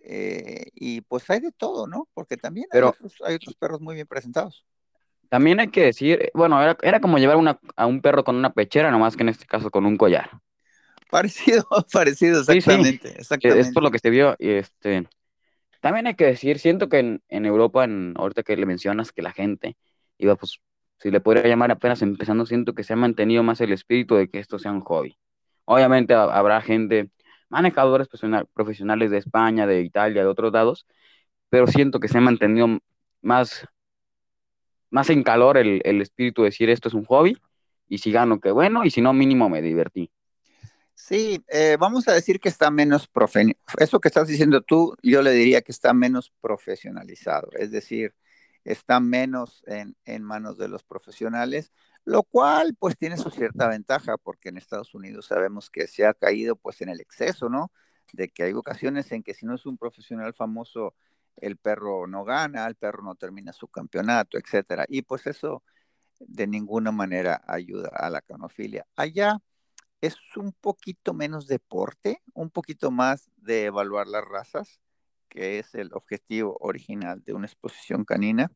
eh, 0.03 0.67
y 0.75 1.01
pues 1.03 1.29
hay 1.31 1.41
de 1.41 1.53
todo, 1.53 1.87
¿no? 1.87 2.09
Porque 2.13 2.37
también 2.37 2.67
hay, 2.73 2.81
otros, 2.83 3.15
hay 3.25 3.37
otros 3.37 3.55
perros 3.55 3.81
muy 3.81 3.95
bien 3.95 4.07
presentados. 4.07 4.67
También 5.31 5.61
hay 5.61 5.69
que 5.69 5.87
decir, 5.87 6.31
bueno, 6.35 6.61
era, 6.61 6.77
era 6.83 7.01
como 7.01 7.19
llevar 7.19 7.37
una, 7.37 7.59
a 7.77 7.87
un 7.87 8.03
perro 8.03 8.25
con 8.25 8.37
una 8.37 8.53
pechera, 8.53 8.91
nomás 8.91 9.17
que 9.17 9.23
en 9.23 9.31
este 9.31 9.47
caso 9.47 9.71
con 9.71 9.87
un 9.87 9.97
collar. 9.97 10.31
Parecido, 11.11 11.65
parecido, 11.93 12.41
exactamente. 12.41 13.09
Sí, 13.09 13.15
sí. 13.15 13.21
exactamente. 13.21 13.61
Esto 13.61 13.81
es 13.81 13.83
lo 13.83 13.91
que 13.91 13.99
se 13.99 14.11
vio. 14.11 14.37
Y 14.39 14.51
este, 14.51 15.09
también 15.85 16.07
hay 16.07 16.15
que 16.15 16.25
decir, 16.25 16.59
siento 16.61 16.89
que 16.89 16.99
en, 17.29 17.45
Europa, 17.45 17.85
en, 17.85 18.15
ahorita 18.17 18.43
que 18.43 18.57
le 18.57 18.65
mencionas 18.65 19.13
que 19.13 19.21
la 19.21 19.33
gente 19.33 19.77
iba, 20.17 20.35
pues, 20.35 20.59
si 20.99 21.11
le 21.11 21.21
podría 21.21 21.47
llamar 21.47 21.71
apenas 21.73 22.01
empezando, 22.01 22.47
siento 22.47 22.73
que 22.75 22.85
se 22.85 22.95
ha 22.95 22.97
mantenido 22.97 23.43
más 23.43 23.61
el 23.61 23.71
espíritu 23.71 24.15
de 24.15 24.31
que 24.31 24.39
esto 24.39 24.59
sea 24.59 24.73
un 24.73 24.81
hobby. 24.81 25.19
Obviamente 25.67 26.15
habrá 26.15 26.63
gente, 26.63 27.11
manejadores 27.51 28.09
profesionales 28.55 29.11
de 29.11 29.19
España, 29.19 29.67
de 29.67 29.83
Italia, 29.83 30.23
de 30.23 30.29
otros 30.29 30.55
lados, 30.55 30.87
pero 31.51 31.67
siento 31.67 32.01
que 32.01 32.09
se 32.09 32.17
ha 32.17 32.23
mantenido 32.23 32.79
más, 33.21 33.69
más 34.89 35.11
en 35.11 35.23
calor 35.23 35.59
el, 35.59 35.83
el 35.85 36.01
espíritu 36.01 36.43
de 36.43 36.49
decir 36.49 36.71
esto 36.71 36.89
es 36.89 36.95
un 36.95 37.05
hobby 37.05 37.37
y 37.89 37.99
si 37.99 38.11
gano, 38.11 38.41
qué 38.41 38.53
bueno, 38.53 38.85
y 38.87 38.91
si 38.91 39.03
no, 39.03 39.13
mínimo 39.13 39.51
me 39.51 39.61
divertí. 39.61 40.11
Sí, 40.95 41.45
eh, 41.49 41.77
vamos 41.79 42.09
a 42.09 42.13
decir 42.13 42.41
que 42.41 42.49
está 42.49 42.71
menos 42.71 43.09
profe 43.09 43.57
eso 43.79 44.01
que 44.01 44.09
estás 44.09 44.29
diciendo 44.29 44.63
tú, 44.63 44.97
yo 45.03 45.23
le 45.23 45.33
diría 45.33 45.61
que 45.63 45.73
está 45.73 45.93
menos 45.93 46.33
profesionalizado, 46.41 47.51
es 47.59 47.71
decir, 47.71 48.15
está 48.65 49.01
menos 49.01 49.63
en, 49.67 49.97
en, 50.05 50.23
manos 50.23 50.57
de 50.57 50.69
los 50.69 50.85
profesionales, 50.85 51.73
lo 52.05 52.23
cual 52.23 52.77
pues 52.79 52.97
tiene 52.97 53.17
su 53.17 53.31
cierta 53.31 53.69
ventaja 53.69 54.17
porque 54.19 54.51
en 54.51 54.57
Estados 54.57 54.95
Unidos 54.95 55.27
sabemos 55.27 55.69
que 55.71 55.87
se 55.89 56.07
ha 56.07 56.15
caído 56.15 56.57
pues 56.57 56.81
en 56.81 56.89
el 56.89 57.01
exceso, 57.01 57.49
¿no? 57.49 57.73
De 58.13 58.29
que 58.29 58.45
hay 58.45 58.53
ocasiones 58.53 59.11
en 59.13 59.23
que 59.23 59.35
si 59.35 59.47
no 59.47 59.55
es 59.55 59.67
un 59.67 59.77
profesional 59.79 60.33
famoso, 60.35 60.95
el 61.37 61.57
perro 61.57 62.07
no 62.07 62.25
gana, 62.25 62.67
el 62.67 62.77
perro 62.77 63.03
no 63.03 63.17
termina 63.17 63.53
su 63.53 63.69
campeonato, 63.69 64.39
etcétera. 64.39 64.87
Y 64.89 65.03
pues 65.03 65.27
eso 65.27 65.63
de 66.21 66.47
ninguna 66.47 66.93
manera 66.93 67.43
ayuda 67.47 67.91
a 67.93 68.11
la 68.11 68.21
canofilia. 68.23 68.87
Allá 68.97 69.39
es 70.07 70.17
un 70.37 70.53
poquito 70.53 71.15
menos 71.15 71.47
deporte, 71.47 72.23
un 72.35 72.51
poquito 72.51 72.91
más 72.91 73.31
de 73.37 73.65
evaluar 73.65 74.07
las 74.07 74.25
razas, 74.25 74.81
que 75.29 75.59
es 75.59 75.75
el 75.75 75.91
objetivo 75.95 76.57
original 76.61 77.23
de 77.25 77.33
una 77.33 77.47
exposición 77.47 78.05
canina, 78.05 78.51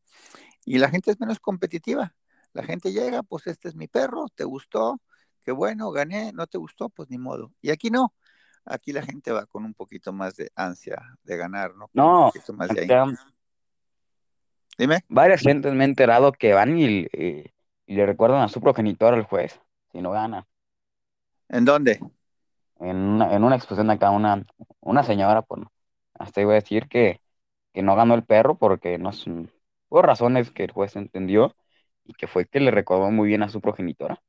y 0.65 0.77
la 0.77 0.89
gente 0.89 1.11
es 1.11 1.19
menos 1.19 1.39
competitiva. 1.39 2.13
La 2.53 2.63
gente 2.63 2.91
llega, 2.91 3.23
pues 3.23 3.47
este 3.47 3.67
es 3.67 3.75
mi 3.75 3.87
perro, 3.87 4.27
¿te 4.35 4.43
gustó? 4.43 5.01
Qué 5.43 5.51
bueno, 5.51 5.91
gané, 5.91 6.31
no 6.33 6.45
te 6.45 6.57
gustó, 6.57 6.89
pues 6.89 7.09
ni 7.09 7.17
modo. 7.17 7.51
Y 7.61 7.71
aquí 7.71 7.89
no, 7.89 8.13
aquí 8.65 8.91
la 8.91 9.01
gente 9.01 9.31
va 9.31 9.45
con 9.45 9.65
un 9.65 9.73
poquito 9.73 10.13
más 10.13 10.35
de 10.35 10.51
ansia 10.55 11.17
de 11.23 11.37
ganar, 11.37 11.75
¿no? 11.75 11.89
no, 11.93 12.25
un 12.25 12.31
poquito 12.31 12.53
más 12.53 12.69
de 12.69 12.81
ahí. 12.81 13.15
Dime. 14.77 15.03
Varias 15.09 15.41
gentes 15.41 15.73
me 15.73 15.83
he 15.83 15.87
enterado 15.87 16.31
que 16.31 16.53
van 16.53 16.77
y, 16.77 16.85
y, 16.85 17.53
y 17.85 17.95
le 17.95 18.05
recuerdan 18.05 18.41
a 18.43 18.47
su 18.47 18.61
progenitor 18.61 19.13
al 19.13 19.23
juez, 19.23 19.59
si 19.91 20.01
no 20.01 20.11
gana. 20.11 20.47
¿En 21.49 21.65
dónde? 21.65 21.99
En 22.79 22.97
una, 22.97 23.35
en 23.35 23.43
una 23.43 23.55
exposición 23.55 23.89
acá, 23.89 24.11
una, 24.11 24.45
una 24.81 25.03
señora, 25.03 25.41
pues, 25.41 25.63
hasta 26.13 26.41
iba 26.41 26.51
a 26.51 26.55
decir 26.55 26.87
que, 26.87 27.21
que 27.73 27.83
no 27.83 27.95
ganó 27.95 28.15
el 28.15 28.23
perro 28.23 28.57
porque 28.57 28.97
no 28.97 29.11
por 29.89 30.05
razones 30.05 30.51
que 30.51 30.63
el 30.65 30.71
juez 30.71 30.95
entendió 30.95 31.55
y 32.05 32.13
que 32.13 32.27
fue 32.27 32.45
que 32.45 32.59
le 32.59 32.71
recordó 32.71 33.11
muy 33.11 33.27
bien 33.27 33.43
a 33.43 33.49
su 33.49 33.61
progenitora. 33.61 34.21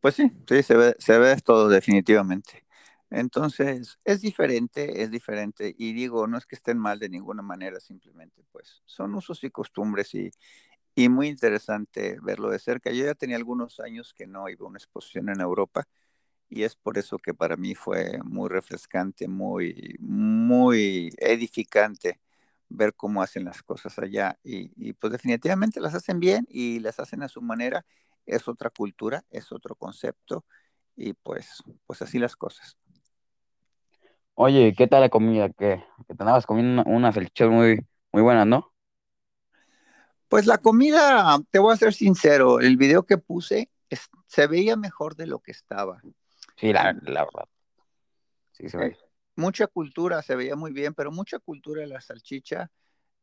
Pues 0.00 0.14
sí, 0.16 0.30
sí, 0.46 0.62
se 0.62 0.76
ve, 0.76 0.94
se 0.98 1.18
ve 1.18 1.36
todo 1.42 1.68
definitivamente. 1.68 2.64
Entonces, 3.10 3.98
es 4.04 4.20
diferente, 4.20 5.02
es 5.02 5.10
diferente. 5.10 5.74
Y 5.78 5.92
digo, 5.94 6.26
no 6.26 6.36
es 6.36 6.46
que 6.46 6.56
estén 6.56 6.78
mal 6.78 6.98
de 6.98 7.08
ninguna 7.08 7.42
manera, 7.42 7.80
simplemente 7.80 8.42
pues 8.52 8.82
son 8.84 9.14
usos 9.14 9.42
y 9.44 9.50
costumbres 9.50 10.14
y, 10.14 10.30
y 10.94 11.08
muy 11.08 11.28
interesante 11.28 12.18
verlo 12.22 12.50
de 12.50 12.58
cerca. 12.58 12.90
Yo 12.90 13.04
ya 13.04 13.14
tenía 13.14 13.36
algunos 13.36 13.80
años 13.80 14.14
que 14.14 14.26
no 14.26 14.48
iba 14.48 14.64
a 14.64 14.68
una 14.68 14.78
exposición 14.78 15.28
en 15.28 15.40
Europa 15.40 15.86
y 16.48 16.64
es 16.64 16.76
por 16.76 16.98
eso 16.98 17.18
que 17.18 17.34
para 17.34 17.56
mí 17.56 17.74
fue 17.74 18.18
muy 18.24 18.48
refrescante, 18.48 19.28
muy, 19.28 19.96
muy 20.00 21.10
edificante 21.18 22.20
ver 22.68 22.94
cómo 22.94 23.22
hacen 23.22 23.44
las 23.44 23.62
cosas 23.62 23.98
allá 23.98 24.38
y, 24.44 24.72
y, 24.76 24.92
pues 24.94 25.12
definitivamente 25.12 25.80
las 25.80 25.94
hacen 25.94 26.20
bien 26.20 26.46
y 26.48 26.80
las 26.80 27.00
hacen 27.00 27.22
a 27.22 27.28
su 27.28 27.42
manera. 27.42 27.84
Es 28.26 28.48
otra 28.48 28.70
cultura, 28.70 29.24
es 29.30 29.52
otro 29.52 29.74
concepto 29.76 30.44
y 30.96 31.14
pues, 31.14 31.62
pues 31.86 32.02
así 32.02 32.18
las 32.18 32.36
cosas. 32.36 32.78
Oye, 34.34 34.74
¿qué 34.76 34.86
tal 34.88 35.00
la 35.02 35.08
comida? 35.08 35.48
Que, 35.50 35.84
te 36.06 36.12
andabas 36.18 36.46
comiendo 36.46 36.82
unas 36.86 37.14
salchichas 37.14 37.50
muy, 37.50 37.86
muy 38.12 38.22
buenas, 38.22 38.46
¿no? 38.46 38.73
Pues 40.34 40.46
la 40.46 40.58
comida, 40.58 41.38
te 41.52 41.60
voy 41.60 41.72
a 41.72 41.76
ser 41.76 41.94
sincero, 41.94 42.58
el 42.58 42.76
video 42.76 43.06
que 43.06 43.18
puse 43.18 43.70
es, 43.88 44.10
se 44.26 44.48
veía 44.48 44.74
mejor 44.74 45.14
de 45.14 45.28
lo 45.28 45.38
que 45.38 45.52
estaba. 45.52 46.02
Sí, 46.56 46.72
la, 46.72 46.92
la 47.02 47.24
verdad. 47.24 47.48
Sí, 48.50 48.68
se. 48.68 48.84
Eh, 48.84 48.98
mucha 49.36 49.68
cultura, 49.68 50.22
se 50.22 50.34
veía 50.34 50.56
muy 50.56 50.72
bien, 50.72 50.92
pero 50.92 51.12
mucha 51.12 51.38
cultura 51.38 51.82
de 51.82 51.86
la 51.86 52.00
salchicha, 52.00 52.68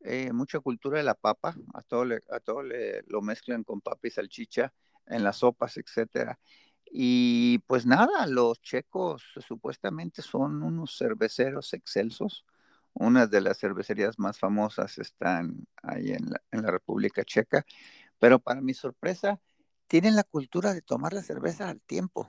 eh, 0.00 0.32
mucha 0.32 0.58
cultura 0.60 0.96
de 0.96 1.04
la 1.04 1.12
papa, 1.12 1.54
a 1.74 1.82
todo, 1.82 2.06
le, 2.06 2.22
a 2.30 2.40
todo 2.40 2.62
le, 2.62 3.02
lo 3.08 3.20
mezclan 3.20 3.62
con 3.62 3.82
papa 3.82 4.08
y 4.08 4.10
salchicha 4.10 4.72
en 5.04 5.22
las 5.22 5.36
sopas, 5.36 5.76
etcétera. 5.76 6.40
Y 6.86 7.58
pues 7.66 7.84
nada, 7.84 8.26
los 8.26 8.62
checos 8.62 9.22
supuestamente 9.46 10.22
son 10.22 10.62
unos 10.62 10.96
cerveceros 10.96 11.74
excelsos 11.74 12.46
una 12.94 13.26
de 13.26 13.40
las 13.40 13.58
cervecerías 13.58 14.18
más 14.18 14.38
famosas 14.38 14.98
están 14.98 15.66
ahí 15.82 16.12
en 16.12 16.30
la, 16.62 16.70
República 16.70 17.24
Checa, 17.24 17.64
pero 18.18 18.38
para 18.38 18.60
mi 18.60 18.74
sorpresa, 18.74 19.40
tienen 19.86 20.16
la 20.16 20.24
cultura 20.24 20.72
de 20.74 20.82
tomar 20.82 21.12
la 21.12 21.22
cerveza 21.22 21.68
al 21.68 21.80
tiempo. 21.80 22.28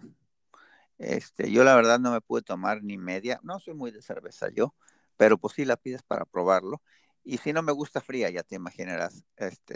Este, 0.98 1.51
yo 1.51 1.63
la 1.63 1.75
verdad 1.75 2.00
no 2.00 2.12
me 2.12 2.22
pude 2.22 2.41
tomar 2.41 2.84
ni 2.84 2.98
media, 2.98 3.39
no 3.43 3.60
soy 3.60 3.74
muy 3.74 3.91
de 3.91 4.01
cerveza 4.01 4.50
yo, 4.50 4.74
pero 5.17 5.38
pues 5.38 5.53
sí 5.55 5.65
la 5.65 5.77
pides 5.77 6.03
para 6.03 6.25
probarlo. 6.25 6.82
Y 7.25 7.38
si 7.38 7.53
no 7.53 7.62
me 7.62 7.72
gusta 7.72 8.01
fría, 8.01 8.29
ya 8.29 8.43
te 8.43 8.55
imaginarás. 8.55 9.24
Este, 9.38 9.75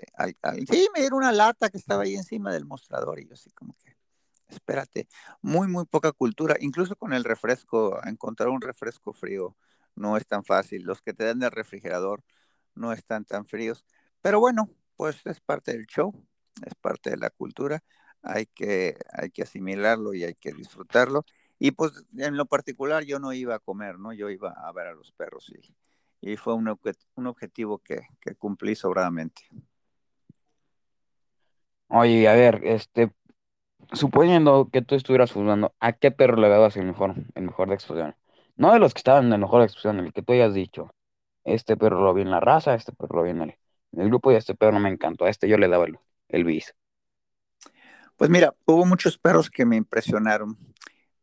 sí, 0.69 0.87
me 0.93 0.99
dieron 0.99 1.19
una 1.19 1.31
lata 1.31 1.69
que 1.69 1.77
estaba 1.77 2.03
ahí 2.03 2.15
encima 2.15 2.51
del 2.51 2.65
mostrador 2.65 3.19
y 3.19 3.27
yo 3.27 3.35
así 3.35 3.51
como 3.51 3.73
que, 3.75 3.95
espérate, 4.49 5.07
muy, 5.41 5.67
muy 5.69 5.85
poca 5.85 6.11
cultura. 6.11 6.57
Incluso 6.59 6.97
con 6.97 7.13
el 7.13 7.23
refresco, 7.23 8.01
encontrar 8.05 8.49
un 8.49 8.61
refresco 8.61 9.13
frío 9.13 9.55
no 9.97 10.17
es 10.17 10.25
tan 10.27 10.43
fácil. 10.43 10.83
Los 10.83 11.01
que 11.01 11.13
te 11.13 11.25
dan 11.25 11.39
del 11.39 11.51
refrigerador 11.51 12.23
no 12.75 12.93
están 12.93 13.25
tan 13.25 13.45
fríos. 13.45 13.85
Pero 14.21 14.39
bueno, 14.39 14.69
pues 14.95 15.25
es 15.25 15.41
parte 15.41 15.73
del 15.73 15.85
show, 15.87 16.13
es 16.65 16.75
parte 16.75 17.11
de 17.11 17.17
la 17.17 17.29
cultura. 17.29 17.83
Hay 18.21 18.47
que, 18.47 18.97
hay 19.13 19.29
que 19.31 19.43
asimilarlo 19.43 20.13
y 20.13 20.23
hay 20.23 20.35
que 20.35 20.53
disfrutarlo. 20.53 21.25
Y 21.59 21.71
pues 21.71 22.05
en 22.17 22.37
lo 22.37 22.45
particular 22.45 23.03
yo 23.03 23.19
no 23.19 23.33
iba 23.33 23.55
a 23.55 23.59
comer, 23.59 23.99
¿no? 23.99 24.13
Yo 24.13 24.29
iba 24.29 24.51
a 24.51 24.71
ver 24.71 24.87
a 24.87 24.93
los 24.93 25.11
perros 25.11 25.51
y, 25.51 26.31
y 26.31 26.37
fue 26.37 26.53
un, 26.53 26.77
un 27.15 27.27
objetivo 27.27 27.79
que, 27.79 28.01
que 28.21 28.35
cumplí 28.35 28.75
sobradamente. 28.75 29.43
Oye, 31.89 32.27
a 32.27 32.33
ver, 32.33 32.61
este, 32.65 33.11
suponiendo 33.93 34.69
que 34.71 34.81
tú 34.81 34.95
estuvieras 34.95 35.31
jugando, 35.31 35.73
¿a 35.79 35.93
qué 35.93 36.11
perro 36.11 36.37
le 36.37 36.49
dabas 36.49 36.75
el 36.77 36.85
mejor, 36.85 37.15
el 37.35 37.43
mejor 37.43 37.69
de 37.69 37.75
exposición? 37.75 38.15
No 38.57 38.73
de 38.73 38.79
los 38.79 38.93
que 38.93 38.99
estaban 38.99 39.25
en 39.25 39.29
la 39.29 39.37
mejor 39.37 39.61
expresión, 39.61 39.99
el 39.99 40.11
que 40.11 40.23
tú 40.23 40.33
hayas 40.33 40.53
dicho. 40.53 40.89
Este 41.43 41.77
perro 41.77 42.03
lo 42.03 42.13
vi 42.13 42.23
en 42.23 42.31
la 42.31 42.39
raza, 42.39 42.73
este 42.73 42.91
perro 42.91 43.17
lo 43.17 43.23
vi 43.23 43.29
en 43.29 43.41
el, 43.41 43.55
grupo 43.91 44.31
y 44.31 44.35
este 44.35 44.55
perro 44.55 44.73
no 44.73 44.79
me 44.79 44.89
encantó. 44.89 45.25
A 45.25 45.29
este 45.29 45.47
yo 45.47 45.57
le 45.57 45.67
daba 45.67 45.85
el, 45.85 45.97
el 46.27 46.43
bis. 46.43 46.75
Pues 48.15 48.31
mira, 48.31 48.55
hubo 48.65 48.83
muchos 48.85 49.19
perros 49.19 49.51
que 49.51 49.65
me 49.65 49.75
impresionaron, 49.75 50.57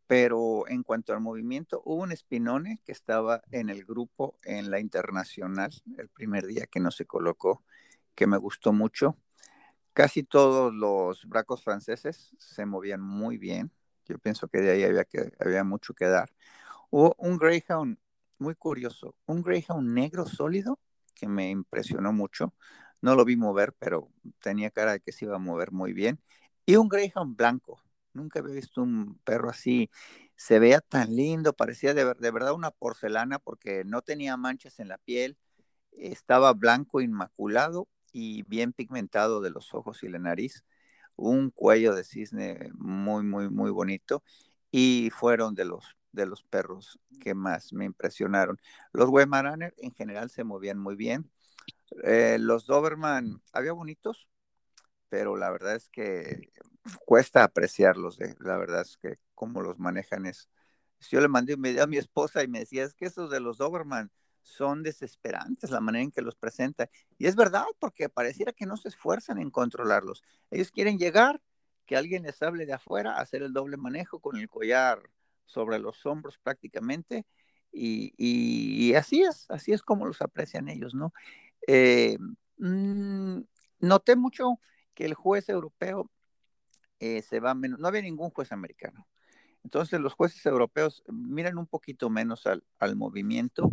pero 0.06 0.68
en 0.68 0.84
cuanto 0.84 1.12
al 1.12 1.20
movimiento, 1.20 1.82
hubo 1.84 2.02
un 2.02 2.12
espinone 2.12 2.80
que 2.84 2.92
estaba 2.92 3.42
en 3.50 3.68
el 3.68 3.84
grupo 3.84 4.38
en 4.44 4.70
la 4.70 4.78
internacional 4.78 5.72
el 5.98 6.08
primer 6.08 6.46
día 6.46 6.66
que 6.66 6.78
no 6.78 6.92
se 6.92 7.04
colocó, 7.04 7.64
que 8.14 8.28
me 8.28 8.36
gustó 8.36 8.72
mucho. 8.72 9.18
Casi 9.92 10.22
todos 10.22 10.72
los 10.72 11.28
bracos 11.28 11.64
franceses 11.64 12.34
se 12.38 12.64
movían 12.64 13.00
muy 13.00 13.38
bien, 13.38 13.72
Yo 14.06 14.18
pienso 14.18 14.48
que 14.48 14.60
de 14.60 14.72
ahí 14.72 14.84
había, 14.84 15.04
que, 15.04 15.32
había 15.40 15.64
mucho 15.64 15.94
que 15.94 16.06
dar. 16.06 16.30
Hubo 16.90 17.14
un 17.18 17.38
Greyhound 17.38 17.98
muy 18.38 18.54
curioso, 18.54 19.16
un 19.26 19.42
Greyhound 19.42 19.88
negro 19.94 20.26
sólido 20.26 20.78
que 21.14 21.28
me 21.28 21.50
impresionó 21.50 22.12
mucho. 22.12 22.54
No 23.00 23.14
lo 23.14 23.24
vi 23.24 23.36
mover, 23.36 23.72
pero 23.78 24.10
tenía 24.40 24.70
cara 24.70 24.92
de 24.92 25.00
que 25.00 25.12
se 25.12 25.26
iba 25.26 25.36
a 25.36 25.38
mover 25.38 25.72
muy 25.72 25.92
bien. 25.92 26.20
Y 26.66 26.76
un 26.76 26.88
Greyhound 26.88 27.36
blanco. 27.36 27.80
Nunca 28.12 28.40
había 28.40 28.54
visto 28.54 28.82
un 28.82 29.18
perro 29.24 29.50
así. 29.50 29.90
Se 30.36 30.58
veía 30.58 30.80
tan 30.80 31.14
lindo, 31.14 31.52
parecía 31.52 31.94
de, 31.94 32.14
de 32.14 32.30
verdad 32.30 32.54
una 32.54 32.70
porcelana 32.70 33.38
porque 33.38 33.84
no 33.84 34.02
tenía 34.02 34.36
manchas 34.36 34.78
en 34.80 34.88
la 34.88 34.98
piel. 34.98 35.36
Estaba 35.92 36.52
blanco, 36.54 37.00
inmaculado 37.00 37.88
y 38.12 38.42
bien 38.44 38.72
pigmentado 38.72 39.40
de 39.40 39.50
los 39.50 39.74
ojos 39.74 40.02
y 40.02 40.08
la 40.08 40.18
nariz 40.18 40.64
un 41.16 41.50
cuello 41.50 41.94
de 41.94 42.04
cisne 42.04 42.70
muy, 42.74 43.22
muy, 43.24 43.48
muy 43.50 43.70
bonito 43.70 44.22
y 44.70 45.10
fueron 45.10 45.54
de 45.54 45.64
los, 45.64 45.96
de 46.14 46.26
los 46.26 46.42
perros 46.42 46.98
que 47.20 47.34
más 47.34 47.72
me 47.72 47.84
impresionaron. 47.84 48.60
Los 48.92 49.08
Weimaraner 49.08 49.74
en 49.78 49.92
general 49.92 50.30
se 50.30 50.44
movían 50.44 50.78
muy 50.78 50.96
bien. 50.96 51.30
Eh, 52.02 52.38
los 52.40 52.66
Doberman 52.66 53.42
había 53.52 53.72
bonitos, 53.72 54.28
pero 55.08 55.36
la 55.36 55.50
verdad 55.50 55.74
es 55.74 55.88
que 55.88 56.50
cuesta 57.04 57.44
apreciarlos. 57.44 58.20
Eh. 58.20 58.34
La 58.40 58.56
verdad 58.56 58.82
es 58.82 58.96
que 58.96 59.18
cómo 59.34 59.62
los 59.62 59.78
manejan 59.78 60.26
es. 60.26 60.48
Yo 61.10 61.20
le 61.20 61.28
mandé 61.28 61.54
un 61.54 61.62
video 61.62 61.84
a 61.84 61.86
mi 61.86 61.98
esposa 61.98 62.42
y 62.42 62.48
me 62.48 62.60
decía, 62.60 62.84
es 62.84 62.94
que 62.94 63.06
esos 63.06 63.30
de 63.30 63.40
los 63.40 63.58
Doberman 63.58 64.10
son 64.42 64.82
desesperantes 64.82 65.70
la 65.70 65.80
manera 65.80 66.04
en 66.04 66.10
que 66.10 66.22
los 66.22 66.36
presenta. 66.36 66.88
Y 67.18 67.26
es 67.26 67.36
verdad, 67.36 67.64
porque 67.78 68.08
pareciera 68.08 68.52
que 68.52 68.66
no 68.66 68.76
se 68.76 68.88
esfuerzan 68.88 69.38
en 69.38 69.50
controlarlos. 69.50 70.22
Ellos 70.50 70.70
quieren 70.70 70.98
llegar, 70.98 71.40
que 71.86 71.96
alguien 71.96 72.22
les 72.22 72.42
hable 72.42 72.64
de 72.64 72.72
afuera, 72.72 73.18
hacer 73.18 73.42
el 73.42 73.52
doble 73.52 73.76
manejo 73.76 74.20
con 74.20 74.36
el 74.36 74.48
collar 74.48 75.02
sobre 75.46 75.78
los 75.78 76.04
hombros 76.06 76.38
prácticamente. 76.38 77.26
Y, 77.72 78.94
así 78.94 79.22
es, 79.22 79.50
así 79.50 79.72
es 79.72 79.82
como 79.82 80.06
los 80.06 80.22
aprecian 80.22 80.68
ellos, 80.68 80.94
¿no? 80.94 81.12
Eh, 81.66 82.18
mm, 82.58 83.40
noté 83.80 84.16
mucho 84.16 84.60
que 84.94 85.04
el 85.06 85.14
juez 85.14 85.48
europeo 85.48 86.10
eh, 87.00 87.22
se 87.22 87.40
va 87.40 87.54
menos, 87.54 87.80
no 87.80 87.88
había 87.88 88.02
ningún 88.02 88.30
juez 88.30 88.52
americano. 88.52 89.08
Entonces 89.64 90.00
los 90.00 90.14
jueces 90.14 90.44
europeos 90.46 91.02
miran 91.08 91.58
un 91.58 91.66
poquito 91.66 92.10
menos 92.10 92.46
al, 92.46 92.64
al 92.78 92.96
movimiento 92.96 93.70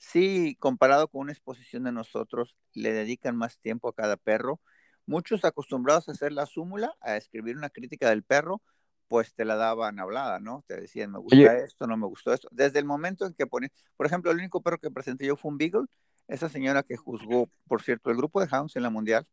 Sí, 0.00 0.56
comparado 0.58 1.08
con 1.08 1.20
una 1.22 1.32
exposición 1.32 1.84
de 1.84 1.92
nosotros, 1.92 2.56
le 2.72 2.92
dedican 2.92 3.36
más 3.36 3.58
tiempo 3.60 3.88
a 3.88 3.94
cada 3.94 4.16
perro. 4.16 4.58
Muchos 5.06 5.44
acostumbrados 5.44 6.08
a 6.08 6.12
hacer 6.12 6.32
la 6.32 6.46
súmula, 6.46 6.96
a 7.02 7.16
escribir 7.18 7.56
una 7.58 7.68
crítica 7.68 8.08
del 8.08 8.22
perro, 8.22 8.62
pues 9.10 9.34
te 9.34 9.44
la 9.44 9.56
daban 9.56 9.98
hablada, 9.98 10.38
¿no? 10.38 10.62
Te 10.68 10.80
decían, 10.80 11.10
me 11.10 11.18
gusta 11.18 11.58
esto, 11.58 11.88
no 11.88 11.96
me 11.96 12.06
gustó 12.06 12.32
esto. 12.32 12.48
Desde 12.52 12.78
el 12.78 12.84
momento 12.84 13.26
en 13.26 13.34
que 13.34 13.44
ponen, 13.44 13.68
por 13.96 14.06
ejemplo, 14.06 14.30
el 14.30 14.36
único 14.38 14.62
perro 14.62 14.78
que 14.78 14.88
presenté 14.88 15.26
yo 15.26 15.36
fue 15.36 15.50
un 15.50 15.58
Beagle, 15.58 15.86
esa 16.28 16.48
señora 16.48 16.84
que 16.84 16.96
juzgó, 16.96 17.50
por 17.66 17.82
cierto, 17.82 18.10
el 18.10 18.16
grupo 18.16 18.40
de 18.40 18.46
Hounds 18.46 18.76
en 18.76 18.84
la 18.84 18.90
Mundial, 18.90 19.26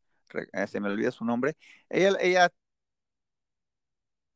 eh, 0.53 0.65
se 0.65 0.79
me 0.79 0.89
olvida 0.89 1.11
su 1.11 1.25
nombre, 1.25 1.55
ella, 1.89 2.17
ella 2.19 2.49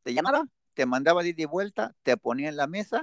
te 0.03 0.13
llamaba, 0.13 0.43
te 0.75 0.86
mandaba 0.86 1.24
de 1.24 1.29
ida 1.29 1.41
y 1.41 1.45
vuelta, 1.45 1.95
te 2.03 2.15
ponía 2.17 2.48
en 2.48 2.55
la 2.55 2.67
mesa 2.67 3.01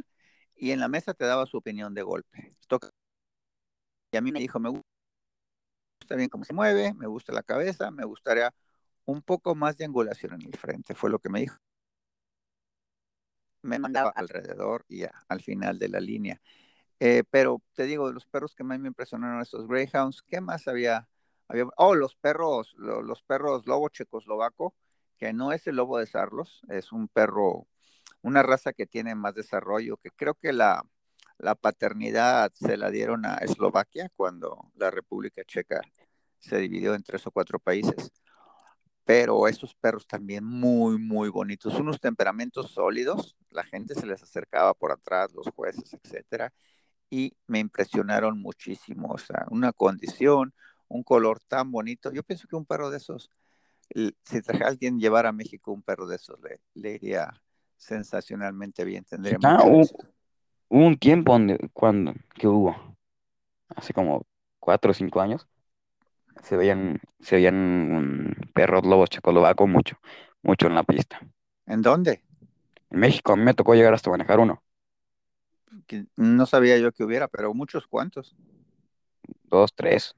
y 0.54 0.70
en 0.70 0.78
la 0.78 0.86
mesa 0.86 1.14
te 1.14 1.24
daba 1.24 1.44
su 1.44 1.56
opinión 1.56 1.92
de 1.92 2.02
golpe. 2.02 2.54
Y 4.12 4.16
a 4.16 4.20
mí 4.20 4.30
me 4.30 4.38
dijo, 4.38 4.60
me 4.60 4.68
gusta 4.68 4.84
bien 6.14 6.28
cómo 6.28 6.44
se 6.44 6.54
mueve, 6.54 6.94
me 6.94 7.08
gusta 7.08 7.32
la 7.32 7.42
cabeza, 7.42 7.90
me 7.90 8.04
gustaría 8.04 8.54
un 9.06 9.22
poco 9.22 9.56
más 9.56 9.76
de 9.76 9.86
angulación 9.86 10.34
en 10.34 10.42
el 10.46 10.56
frente, 10.56 10.94
fue 10.94 11.10
lo 11.10 11.18
que 11.18 11.30
me 11.30 11.40
dijo. 11.40 11.56
Me 13.62 13.78
mandaba 13.78 14.10
alrededor 14.10 14.84
y 14.88 15.02
al 15.28 15.40
final 15.40 15.78
de 15.78 15.88
la 15.88 16.00
línea. 16.00 16.40
Eh, 17.00 17.24
pero 17.30 17.62
te 17.74 17.84
digo, 17.84 18.10
los 18.12 18.26
perros 18.26 18.54
que 18.54 18.64
más 18.64 18.78
me 18.78 18.88
impresionaron, 18.88 19.40
estos 19.40 19.68
Greyhounds, 19.68 20.22
¿qué 20.22 20.40
más 20.40 20.66
había? 20.68 21.08
había 21.48 21.66
oh, 21.76 21.94
los 21.94 22.16
perros, 22.16 22.74
los, 22.76 23.22
perros 23.22 23.66
lobo 23.66 23.88
checoslovaco, 23.88 24.74
que 25.16 25.32
no 25.32 25.52
es 25.52 25.66
el 25.66 25.76
lobo 25.76 25.98
de 25.98 26.06
Sarlos, 26.06 26.62
es 26.68 26.92
un 26.92 27.08
perro, 27.08 27.66
una 28.22 28.42
raza 28.42 28.72
que 28.72 28.86
tiene 28.86 29.14
más 29.14 29.34
desarrollo, 29.34 29.96
que 29.96 30.10
creo 30.10 30.34
que 30.34 30.52
la, 30.52 30.84
la 31.38 31.54
paternidad 31.54 32.52
se 32.52 32.76
la 32.76 32.90
dieron 32.90 33.24
a 33.26 33.36
Eslovaquia 33.36 34.10
cuando 34.16 34.70
la 34.74 34.90
República 34.90 35.42
Checa 35.44 35.80
se 36.38 36.58
dividió 36.58 36.94
en 36.94 37.02
tres 37.02 37.26
o 37.26 37.30
cuatro 37.30 37.58
países. 37.58 38.12
Pero 39.08 39.48
esos 39.48 39.74
perros 39.74 40.06
también 40.06 40.44
muy, 40.44 40.98
muy 40.98 41.30
bonitos, 41.30 41.80
unos 41.80 41.98
temperamentos 41.98 42.72
sólidos, 42.72 43.38
la 43.48 43.64
gente 43.64 43.94
se 43.94 44.04
les 44.04 44.22
acercaba 44.22 44.74
por 44.74 44.92
atrás, 44.92 45.32
los 45.32 45.48
jueces, 45.56 45.94
etcétera, 45.94 46.52
y 47.08 47.32
me 47.46 47.58
impresionaron 47.58 48.38
muchísimo, 48.38 49.08
o 49.12 49.16
sea, 49.16 49.46
una 49.48 49.72
condición, 49.72 50.52
un 50.88 51.02
color 51.04 51.40
tan 51.40 51.72
bonito. 51.72 52.12
Yo 52.12 52.22
pienso 52.22 52.46
que 52.48 52.56
un 52.56 52.66
perro 52.66 52.90
de 52.90 52.98
esos, 52.98 53.30
si 53.94 54.40
alguien 54.62 55.00
llevar 55.00 55.24
a 55.24 55.32
México 55.32 55.72
un 55.72 55.80
perro 55.80 56.06
de 56.06 56.16
esos, 56.16 56.38
le, 56.42 56.60
le 56.74 56.96
iría 56.96 57.32
sensacionalmente 57.78 58.84
bien, 58.84 59.04
tendría 59.04 59.38
Hubo 60.68 60.84
un 60.84 60.98
tiempo 60.98 61.32
donde, 61.32 61.70
cuando, 61.72 62.12
que 62.34 62.46
hubo, 62.46 62.76
hace 63.68 63.94
como 63.94 64.26
cuatro 64.60 64.90
o 64.90 64.94
cinco 64.94 65.22
años, 65.22 65.48
se 66.42 66.56
veían, 66.56 67.00
se 67.20 67.36
veían 67.36 68.34
perros 68.54 68.84
lobos 68.84 69.10
checoslovacos 69.10 69.68
mucho, 69.68 69.98
mucho 70.42 70.66
en 70.66 70.74
la 70.74 70.82
pista. 70.82 71.20
¿En 71.66 71.82
dónde? 71.82 72.22
En 72.90 73.00
México, 73.00 73.32
a 73.32 73.36
mí 73.36 73.42
me 73.42 73.54
tocó 73.54 73.74
llegar 73.74 73.94
hasta 73.94 74.10
manejar 74.10 74.40
uno. 74.40 74.62
no 76.16 76.46
sabía 76.46 76.78
yo 76.78 76.92
que 76.92 77.04
hubiera, 77.04 77.28
pero 77.28 77.52
muchos 77.54 77.86
cuantos. 77.86 78.36
Dos, 79.44 79.74
tres, 79.74 80.14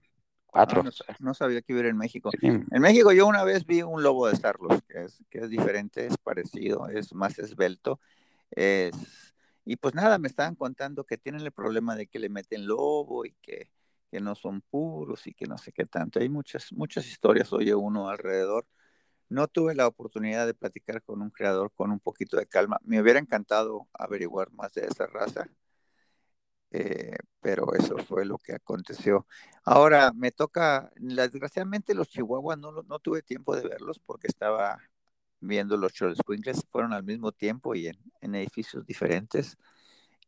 cuatro. 0.46 0.82
Ah, 1.08 1.16
no, 1.18 1.34
sabía 1.34 1.62
que 1.62 1.72
hubiera 1.72 1.88
en 1.88 1.96
México. 1.96 2.30
En 2.42 2.80
México 2.80 3.12
yo 3.12 3.26
una 3.26 3.44
vez 3.44 3.66
vi 3.66 3.82
un 3.82 4.02
lobo 4.02 4.28
de 4.28 4.36
Starlos, 4.36 4.82
que 4.82 5.04
es, 5.04 5.22
que 5.30 5.38
es 5.38 5.50
diferente, 5.50 6.06
es 6.06 6.16
parecido, 6.18 6.88
es 6.88 7.14
más 7.14 7.38
esbelto, 7.38 8.00
es 8.50 8.94
y 9.64 9.76
pues 9.76 9.94
nada, 9.94 10.18
me 10.18 10.28
estaban 10.28 10.56
contando 10.56 11.04
que 11.04 11.18
tienen 11.18 11.42
el 11.42 11.52
problema 11.52 11.94
de 11.94 12.06
que 12.06 12.18
le 12.18 12.28
meten 12.28 12.66
lobo 12.66 13.24
y 13.24 13.34
que, 13.40 13.70
no 14.18 14.34
son 14.34 14.62
puros 14.62 15.26
y 15.26 15.34
que 15.34 15.46
no 15.46 15.58
sé 15.58 15.72
qué 15.72 15.84
tanto. 15.86 16.18
Hay 16.18 16.28
muchas, 16.28 16.72
muchas 16.72 17.06
historias, 17.06 17.52
oye 17.52 17.74
uno 17.74 18.08
alrededor. 18.08 18.66
No 19.28 19.48
tuve 19.48 19.74
la 19.76 19.86
oportunidad 19.86 20.46
de 20.46 20.54
platicar 20.54 21.02
con 21.02 21.22
un 21.22 21.30
creador 21.30 21.72
con 21.74 21.92
un 21.92 22.00
poquito 22.00 22.36
de 22.36 22.46
calma. 22.46 22.78
Me 22.84 23.00
hubiera 23.00 23.20
encantado 23.20 23.88
averiguar 23.92 24.50
más 24.52 24.72
de 24.72 24.86
esa 24.86 25.06
raza, 25.06 25.48
eh, 26.72 27.16
pero 27.40 27.74
eso 27.74 27.98
fue 27.98 28.24
lo 28.24 28.38
que 28.38 28.54
aconteció. 28.54 29.26
Ahora 29.64 30.12
me 30.14 30.30
toca, 30.32 30.90
desgraciadamente 30.96 31.94
los 31.94 32.08
chihuahuas 32.08 32.58
no, 32.58 32.82
no 32.82 32.98
tuve 33.00 33.22
tiempo 33.22 33.56
de 33.56 33.68
verlos 33.68 33.98
porque 34.00 34.28
estaba 34.28 34.78
viendo 35.40 35.76
los 35.76 35.92
Squinkles, 35.92 36.64
fueron 36.70 36.92
al 36.92 37.02
mismo 37.02 37.32
tiempo 37.32 37.74
y 37.74 37.88
en, 37.88 38.34
edificios 38.34 38.86
diferentes. 38.86 39.58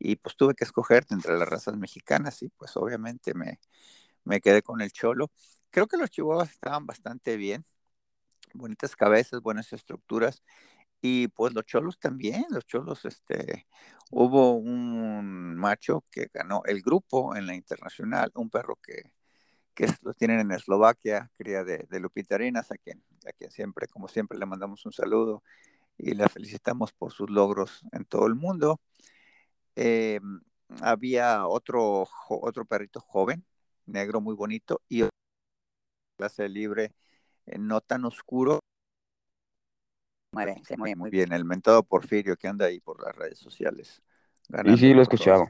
Y 0.05 0.17
pues 0.17 0.37
tuve 0.37 0.55
que 0.55 0.65
escoger 0.65 1.07
entre 1.11 1.39
las 1.39 1.49
razas 1.49 1.77
mexicanas 1.77 2.43
y 2.43 2.49
pues 2.49 2.77
obviamente 2.77 3.35
me, 3.35 3.61
me 4.25 4.41
quedé 4.41 4.63
con 4.63 4.81
el 4.81 4.93
cholo. 4.93 5.31
Creo 5.71 5.87
que 5.87 5.97
los 5.97 6.11
chihuahuas 6.11 6.51
estaban 6.51 6.87
bastante 6.87 7.37
bien, 7.37 7.65
bonitas 8.55 8.97
cabezas, 8.97 9.43
buenas 9.43 9.73
estructuras. 9.73 10.43
Y 11.03 11.29
pues 11.29 11.55
los 11.55 11.65
cholos 11.67 11.99
también, 11.99 12.47
los 12.51 12.67
cholos, 12.67 13.05
este, 13.05 13.67
hubo 14.11 14.55
un 14.57 15.57
macho 15.57 16.05
que 16.13 16.29
ganó 16.33 16.63
el 16.67 16.83
grupo 16.83 17.37
en 17.37 17.47
la 17.47 17.55
internacional, 17.55 18.31
un 18.35 18.51
perro 18.51 18.77
que, 18.83 19.13
que 19.75 19.87
lo 20.03 20.15
tienen 20.15 20.41
en 20.41 20.53
Eslovaquia, 20.53 21.31
cría 21.39 21.65
de, 21.65 21.87
de 21.91 22.01
Lupita 22.01 22.37
Arenas, 22.37 22.71
a 22.73 22.77
quien, 22.77 23.03
a 23.29 23.33
quien 23.33 23.51
siempre, 23.51 23.89
como 23.89 24.09
siempre, 24.09 24.39
le 24.39 24.47
mandamos 24.47 24.87
un 24.87 24.93
saludo 24.93 25.43
y 25.99 26.15
la 26.15 26.29
felicitamos 26.29 26.93
por 26.93 27.13
sus 27.13 27.31
logros 27.31 27.83
en 27.93 28.05
todo 28.05 28.27
el 28.27 28.35
mundo. 28.35 28.81
Eh, 29.77 30.21
había 30.81 31.47
otro, 31.47 32.07
otro 32.29 32.65
perrito 32.65 33.01
joven, 33.01 33.45
negro 33.87 34.21
muy 34.21 34.35
bonito, 34.35 34.81
y 34.89 35.05
clase 36.17 36.49
libre 36.49 36.93
eh, 37.47 37.59
no 37.59 37.81
tan 37.81 38.05
oscuro. 38.05 38.61
se 40.65 40.77
mueve 40.77 40.97
muy 40.97 41.11
bien. 41.11 41.33
El 41.33 41.45
mentado 41.45 41.83
Porfirio 41.83 42.37
que 42.37 42.49
anda 42.49 42.67
ahí 42.67 42.81
por 42.81 43.03
las 43.05 43.15
redes 43.15 43.39
sociales. 43.39 44.03
Y 44.65 44.77
sí, 44.77 44.93
lo 44.93 45.01
he 45.01 45.03
escuchado. 45.03 45.49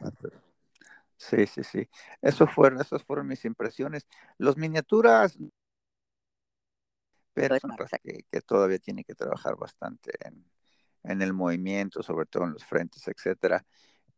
Sí, 1.17 1.47
sí, 1.47 1.63
sí. 1.63 1.89
Eso 2.21 2.47
fueron, 2.47 2.81
esas 2.81 3.03
fueron 3.03 3.27
mis 3.29 3.45
impresiones. 3.45 4.07
Los 4.39 4.57
miniaturas, 4.57 5.39
pero 7.33 7.55
es 7.55 7.65
una 7.65 7.77
raza 7.77 7.99
que, 7.99 8.41
todavía 8.43 8.79
tiene 8.79 9.05
que 9.05 9.15
trabajar 9.15 9.57
bastante 9.57 10.13
en, 10.21 11.23
el 11.23 11.33
movimiento, 11.33 12.03
sobre 12.03 12.27
todo 12.27 12.45
en 12.45 12.53
los 12.53 12.65
frentes, 12.65 13.07
etcétera. 13.09 13.65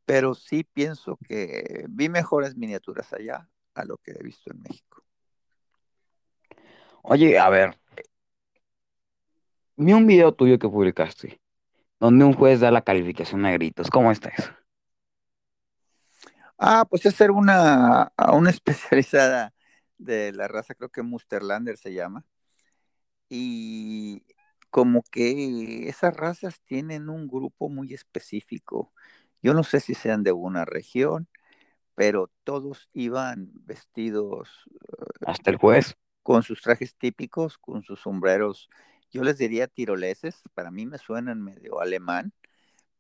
Pero 0.04 0.34
sí 0.34 0.64
pienso 0.64 1.18
que 1.26 1.86
vi 1.88 2.08
mejores 2.08 2.56
miniaturas 2.56 3.12
allá 3.12 3.48
a 3.74 3.84
lo 3.84 3.96
que 3.98 4.12
he 4.12 4.22
visto 4.22 4.52
en 4.52 4.60
México. 4.60 5.04
Oye, 7.02 7.38
a 7.38 7.48
ver, 7.50 7.78
vi 9.76 9.92
un 9.92 10.06
video 10.06 10.32
tuyo 10.32 10.58
que 10.58 10.68
publicaste 10.68 11.40
donde 12.00 12.24
un 12.24 12.34
juez 12.34 12.60
da 12.60 12.70
la 12.70 12.82
calificación 12.82 13.46
a 13.46 13.52
gritos. 13.52 13.88
¿Cómo 13.90 14.12
está 14.12 14.28
eso? 14.28 14.50
Ah, 16.58 16.84
pues 16.88 17.06
es 17.06 17.14
ser 17.14 17.30
una, 17.30 18.12
una 18.32 18.50
especializada 18.50 19.54
de 19.98 20.32
la 20.32 20.48
raza, 20.48 20.74
creo 20.74 20.90
que 20.90 21.02
Musterlander 21.02 21.76
se 21.76 21.94
llama. 21.94 22.24
Y 23.28 24.22
como 24.70 25.02
que 25.10 25.88
esas 25.88 26.14
razas 26.16 26.60
tienen 26.60 27.08
un 27.08 27.26
grupo 27.26 27.68
muy 27.68 27.94
específico. 27.94 28.92
Yo 29.44 29.52
no 29.52 29.62
sé 29.62 29.80
si 29.80 29.92
sean 29.92 30.22
de 30.22 30.32
una 30.32 30.64
región, 30.64 31.28
pero 31.94 32.30
todos 32.44 32.88
iban 32.94 33.50
vestidos. 33.52 34.48
Hasta 35.26 35.50
el 35.50 35.58
juez. 35.58 35.98
Con 36.22 36.42
sus 36.42 36.62
trajes 36.62 36.94
típicos, 36.94 37.58
con 37.58 37.82
sus 37.82 38.00
sombreros, 38.00 38.70
yo 39.10 39.22
les 39.22 39.36
diría 39.36 39.66
tiroleses, 39.66 40.40
para 40.54 40.70
mí 40.70 40.86
me 40.86 40.96
suenan 40.96 41.42
medio 41.42 41.82
alemán, 41.82 42.32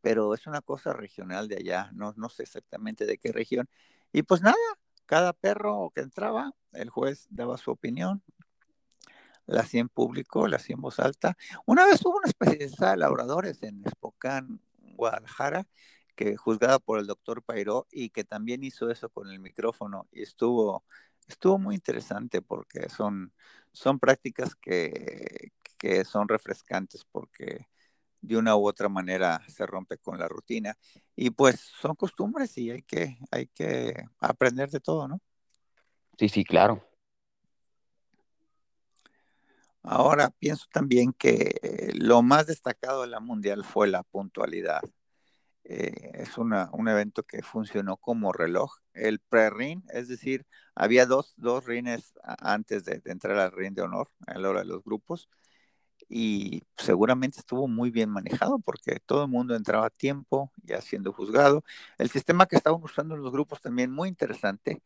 pero 0.02 0.34
es 0.34 0.46
una 0.46 0.60
cosa 0.60 0.92
regional 0.92 1.48
de 1.48 1.56
allá, 1.56 1.88
no, 1.94 2.12
no 2.18 2.28
sé 2.28 2.42
exactamente 2.42 3.06
de 3.06 3.16
qué 3.16 3.32
región. 3.32 3.66
Y 4.12 4.22
pues 4.22 4.42
nada, 4.42 4.54
cada 5.06 5.32
perro 5.32 5.92
que 5.94 6.02
entraba, 6.02 6.52
el 6.72 6.90
juez 6.90 7.26
daba 7.30 7.56
su 7.56 7.70
opinión, 7.70 8.22
la 9.46 9.62
hacía 9.62 9.80
en 9.80 9.88
público, 9.88 10.46
la 10.46 10.56
hacía 10.56 10.74
en 10.74 10.82
voz 10.82 11.00
alta. 11.00 11.38
Una 11.64 11.86
vez 11.86 12.04
hubo 12.04 12.18
una 12.18 12.28
especialista 12.28 12.90
de 12.90 12.98
labradores 12.98 13.62
en 13.62 13.82
Spokane, 13.88 14.58
Guadalajara, 14.94 15.66
que 16.14 16.36
juzgada 16.36 16.78
por 16.78 16.98
el 16.98 17.06
doctor 17.06 17.42
Pairó 17.42 17.86
y 17.90 18.10
que 18.10 18.24
también 18.24 18.64
hizo 18.64 18.90
eso 18.90 19.08
con 19.08 19.30
el 19.30 19.40
micrófono 19.40 20.08
y 20.12 20.22
estuvo, 20.22 20.84
estuvo 21.28 21.58
muy 21.58 21.74
interesante 21.74 22.42
porque 22.42 22.88
son, 22.88 23.32
son 23.72 23.98
prácticas 23.98 24.54
que, 24.54 25.52
que 25.78 26.04
son 26.04 26.28
refrescantes 26.28 27.04
porque 27.10 27.66
de 28.24 28.38
una 28.38 28.56
u 28.56 28.66
otra 28.66 28.88
manera 28.88 29.42
se 29.48 29.66
rompe 29.66 29.98
con 29.98 30.18
la 30.18 30.28
rutina. 30.28 30.76
Y 31.14 31.30
pues 31.30 31.60
son 31.60 31.94
costumbres 31.94 32.56
y 32.56 32.70
hay 32.70 32.82
que, 32.82 33.18
hay 33.30 33.46
que 33.48 34.04
aprender 34.18 34.70
de 34.70 34.80
todo, 34.80 35.06
¿no? 35.08 35.20
Sí, 36.18 36.28
sí, 36.28 36.44
claro. 36.44 36.82
Ahora 39.82 40.30
pienso 40.30 40.64
también 40.72 41.12
que 41.12 41.92
lo 41.94 42.22
más 42.22 42.46
destacado 42.46 43.02
de 43.02 43.08
la 43.08 43.20
mundial 43.20 43.64
fue 43.64 43.86
la 43.86 44.02
puntualidad. 44.02 44.80
Eh, 45.64 46.10
es 46.14 46.36
una, 46.36 46.68
un 46.72 46.88
evento 46.88 47.22
que 47.22 47.42
funcionó 47.42 47.96
como 47.96 48.32
reloj. 48.32 48.76
El 48.92 49.18
pre-ring, 49.20 49.82
es 49.90 50.08
decir, 50.08 50.46
había 50.74 51.06
dos, 51.06 51.34
dos 51.36 51.64
rines 51.64 52.12
antes 52.22 52.84
de, 52.84 53.00
entrar 53.06 53.38
al 53.38 53.52
ring 53.52 53.74
de 53.74 53.82
honor 53.82 54.10
a 54.26 54.38
la 54.38 54.50
hora 54.50 54.60
de 54.60 54.66
los 54.66 54.84
grupos 54.84 55.28
y 56.08 56.64
seguramente 56.76 57.40
estuvo 57.40 57.68
muy 57.68 57.90
bien 57.90 58.10
manejado 58.10 58.58
porque 58.58 59.00
todo 59.06 59.24
el 59.24 59.30
mundo 59.30 59.56
entraba 59.56 59.86
a 59.86 59.90
tiempo 59.90 60.52
ya 60.62 60.80
siendo 60.82 61.12
juzgado. 61.12 61.64
El 61.98 62.10
sistema 62.10 62.46
que 62.46 62.56
estaban 62.56 62.82
usando 62.82 63.16
los 63.16 63.32
grupos 63.32 63.60
también 63.60 63.90
muy 63.90 64.08
interesante. 64.08 64.82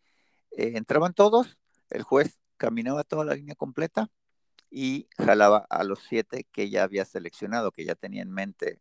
Eh, 0.52 0.72
entraban 0.76 1.14
todos, 1.14 1.58
el 1.90 2.02
juez 2.02 2.38
caminaba 2.56 3.04
toda 3.04 3.24
la 3.24 3.34
línea 3.34 3.54
completa 3.56 4.10
y 4.70 5.08
jalaba 5.18 5.66
a 5.70 5.84
los 5.84 6.00
siete 6.08 6.46
que 6.52 6.70
ya 6.70 6.84
había 6.84 7.04
seleccionado, 7.04 7.72
que 7.72 7.84
ya 7.84 7.94
tenía 7.94 8.22
en 8.22 8.32
mente 8.32 8.80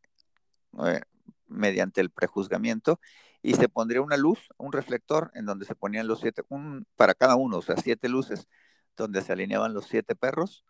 eh, 0.86 1.02
mediante 1.48 2.02
el 2.02 2.10
prejuzgamiento, 2.10 3.00
y 3.42 3.56
se 3.56 3.70
pondría 3.70 4.02
una 4.02 4.18
luz, 4.18 4.50
un 4.58 4.72
reflector, 4.72 5.32
en 5.36 5.46
donde 5.46 5.66
se 5.66 5.76
ponían 5.76 6.08
los 6.08 6.20
siete, 6.20 6.44
un, 6.50 6.86
para 6.96 7.14
cada 7.14 7.36
uno, 7.36 7.58
o 7.58 7.62
sea, 7.62 7.78
siete 7.78 8.10
luces, 8.10 8.48
donde 8.96 9.22
se 9.22 9.34
alineaban 9.34 9.74
los 9.74 9.86
siete 9.86 10.16
perros, 10.16 10.66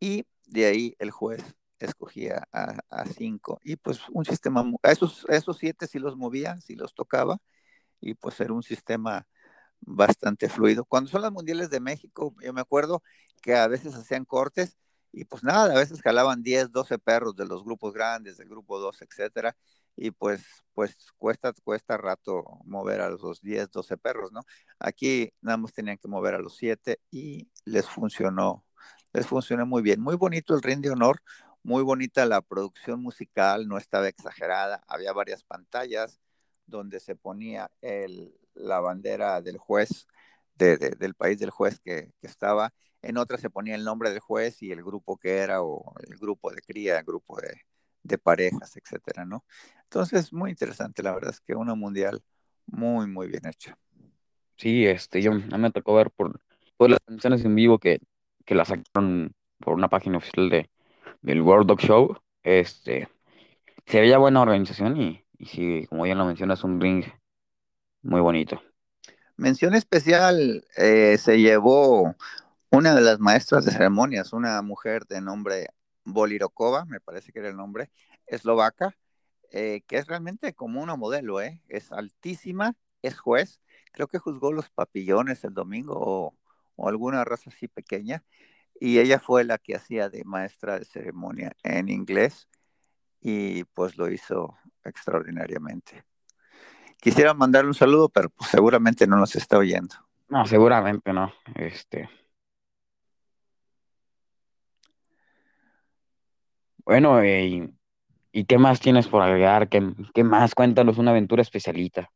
y 0.00 0.26
de 0.46 0.66
ahí 0.66 0.96
el 0.98 1.10
juez 1.10 1.56
escogía 1.78 2.46
a, 2.52 2.78
a 2.90 3.06
cinco. 3.06 3.60
Y 3.64 3.76
pues 3.76 4.00
un 4.10 4.24
sistema, 4.24 4.64
a 4.82 4.90
esos, 4.92 5.26
esos 5.28 5.58
siete 5.58 5.86
sí 5.86 5.98
los 5.98 6.16
movía, 6.16 6.56
sí 6.60 6.74
los 6.76 6.94
tocaba, 6.94 7.38
y 8.00 8.14
pues 8.14 8.40
era 8.40 8.52
un 8.52 8.62
sistema 8.62 9.26
bastante 9.80 10.48
fluido. 10.48 10.84
Cuando 10.84 11.10
son 11.10 11.22
las 11.22 11.32
mundiales 11.32 11.70
de 11.70 11.80
México, 11.80 12.34
yo 12.42 12.52
me 12.52 12.60
acuerdo 12.60 13.02
que 13.42 13.54
a 13.54 13.66
veces 13.68 13.94
hacían 13.94 14.24
cortes 14.24 14.76
y 15.12 15.24
pues 15.24 15.42
nada, 15.42 15.74
a 15.74 15.78
veces 15.78 16.02
jalaban 16.02 16.42
10, 16.42 16.70
12 16.70 16.98
perros 16.98 17.34
de 17.36 17.46
los 17.46 17.64
grupos 17.64 17.94
grandes, 17.94 18.36
del 18.36 18.48
grupo 18.48 18.78
2, 18.78 19.02
etcétera, 19.02 19.56
y 19.98 20.10
pues, 20.12 20.44
pues 20.74 20.96
cuesta, 21.18 21.52
cuesta 21.64 21.96
rato 21.96 22.44
mover 22.64 23.00
a 23.00 23.10
los 23.10 23.40
10, 23.42 23.70
12 23.70 23.98
perros, 23.98 24.32
¿no? 24.32 24.42
Aquí 24.78 25.32
nada 25.40 25.58
más 25.58 25.72
tenían 25.72 25.98
que 25.98 26.08
mover 26.08 26.34
a 26.34 26.38
los 26.38 26.56
7 26.56 27.00
y 27.10 27.48
les 27.64 27.86
funcionó 27.88 28.64
les 29.12 29.26
funcionó 29.26 29.66
muy 29.66 29.82
bien. 29.82 30.00
Muy 30.00 30.16
bonito 30.16 30.54
el 30.54 30.62
ring 30.62 30.80
de 30.80 30.90
honor, 30.90 31.20
muy 31.62 31.82
bonita 31.82 32.26
la 32.26 32.40
producción 32.42 33.02
musical, 33.02 33.68
no 33.68 33.78
estaba 33.78 34.08
exagerada, 34.08 34.82
había 34.86 35.12
varias 35.12 35.44
pantallas 35.44 36.20
donde 36.66 37.00
se 37.00 37.16
ponía 37.16 37.70
el, 37.80 38.34
la 38.54 38.80
bandera 38.80 39.40
del 39.40 39.58
juez, 39.58 40.06
de, 40.54 40.76
de, 40.76 40.90
del 40.90 41.14
país 41.14 41.38
del 41.38 41.50
juez 41.50 41.80
que, 41.80 42.12
que, 42.20 42.26
estaba, 42.26 42.72
en 43.02 43.16
otras 43.16 43.40
se 43.40 43.50
ponía 43.50 43.74
el 43.74 43.84
nombre 43.84 44.10
del 44.10 44.20
juez 44.20 44.62
y 44.62 44.72
el 44.72 44.82
grupo 44.84 45.16
que 45.18 45.38
era, 45.38 45.62
o 45.62 45.94
el 46.06 46.18
grupo 46.18 46.50
de 46.50 46.60
cría, 46.62 46.98
el 46.98 47.04
grupo 47.04 47.40
de, 47.40 47.62
de 48.08 48.18
parejas, 48.18 48.76
etcétera, 48.76 49.24
¿no? 49.24 49.44
Entonces, 49.84 50.32
muy 50.32 50.50
interesante, 50.50 51.02
la 51.02 51.14
verdad 51.14 51.30
es 51.30 51.40
que 51.40 51.54
una 51.54 51.74
mundial 51.74 52.22
muy, 52.66 53.06
muy 53.06 53.28
bien 53.28 53.46
hecha. 53.46 53.78
Sí, 54.56 54.86
este, 54.86 55.22
yo 55.22 55.32
a 55.32 55.34
mí 55.34 55.44
me 55.58 55.70
tocó 55.70 55.94
ver 55.94 56.10
por, 56.10 56.40
por 56.76 56.90
las 56.90 57.00
canciones 57.00 57.44
en 57.44 57.54
vivo 57.54 57.78
que 57.78 58.00
que 58.48 58.54
la 58.54 58.64
sacaron 58.64 59.34
por 59.58 59.74
una 59.74 59.88
página 59.88 60.16
oficial 60.16 60.48
de, 60.48 60.70
del 61.20 61.42
World 61.42 61.68
Dog 61.68 61.80
Show. 61.80 62.16
Este, 62.42 63.08
se 63.84 64.00
veía 64.00 64.16
buena 64.16 64.40
organización 64.40 64.96
y, 64.96 65.22
y 65.36 65.44
sí, 65.44 65.86
como 65.90 66.06
ya 66.06 66.14
lo 66.14 66.24
mencionas, 66.24 66.64
un 66.64 66.80
ring 66.80 67.04
muy 68.00 68.22
bonito. 68.22 68.62
Mención 69.36 69.74
especial 69.74 70.64
eh, 70.78 71.18
se 71.18 71.38
llevó 71.38 72.14
una 72.70 72.94
de 72.94 73.02
las 73.02 73.20
maestras 73.20 73.66
de 73.66 73.72
ceremonias, 73.72 74.32
una 74.32 74.62
mujer 74.62 75.04
de 75.06 75.20
nombre 75.20 75.68
Bolirokova, 76.12 76.84
me 76.84 77.00
parece 77.00 77.32
que 77.32 77.38
era 77.40 77.48
el 77.48 77.56
nombre, 77.56 77.90
eslovaca, 78.26 78.96
eh, 79.50 79.82
que 79.86 79.96
es 79.96 80.06
realmente 80.06 80.52
como 80.54 80.82
una 80.82 80.96
modelo, 80.96 81.40
¿eh? 81.40 81.62
es 81.68 81.92
altísima, 81.92 82.74
es 83.02 83.18
juez, 83.18 83.60
creo 83.92 84.08
que 84.08 84.18
juzgó 84.18 84.52
los 84.52 84.70
papillones 84.70 85.44
el 85.44 85.54
domingo 85.54 85.94
o, 86.76 86.88
alguna 86.88 87.24
raza 87.24 87.50
así 87.50 87.66
pequeña, 87.66 88.24
y 88.80 88.98
ella 88.98 89.18
fue 89.18 89.42
la 89.44 89.58
que 89.58 89.74
hacía 89.74 90.08
de 90.08 90.22
maestra 90.24 90.78
de 90.78 90.84
ceremonia 90.84 91.52
en 91.64 91.88
inglés 91.88 92.48
y 93.20 93.64
pues 93.64 93.96
lo 93.96 94.08
hizo 94.08 94.56
extraordinariamente. 94.84 96.04
Quisiera 97.00 97.34
mandarle 97.34 97.68
un 97.68 97.74
saludo, 97.74 98.08
pero 98.08 98.30
pues, 98.30 98.50
seguramente 98.50 99.06
no 99.06 99.16
nos 99.16 99.34
está 99.34 99.58
oyendo. 99.58 99.96
No, 100.28 100.46
seguramente 100.46 101.12
no. 101.12 101.32
Este. 101.54 102.08
Bueno, 106.88 107.20
eh, 107.20 107.70
¿y 108.32 108.44
qué 108.46 108.56
más 108.56 108.80
tienes 108.80 109.08
por 109.08 109.20
agregar? 109.20 109.68
¿Qué, 109.68 109.92
¿Qué 110.14 110.24
más? 110.24 110.54
Cuéntanos 110.54 110.96
una 110.96 111.10
aventura 111.10 111.42
especialita. 111.42 112.10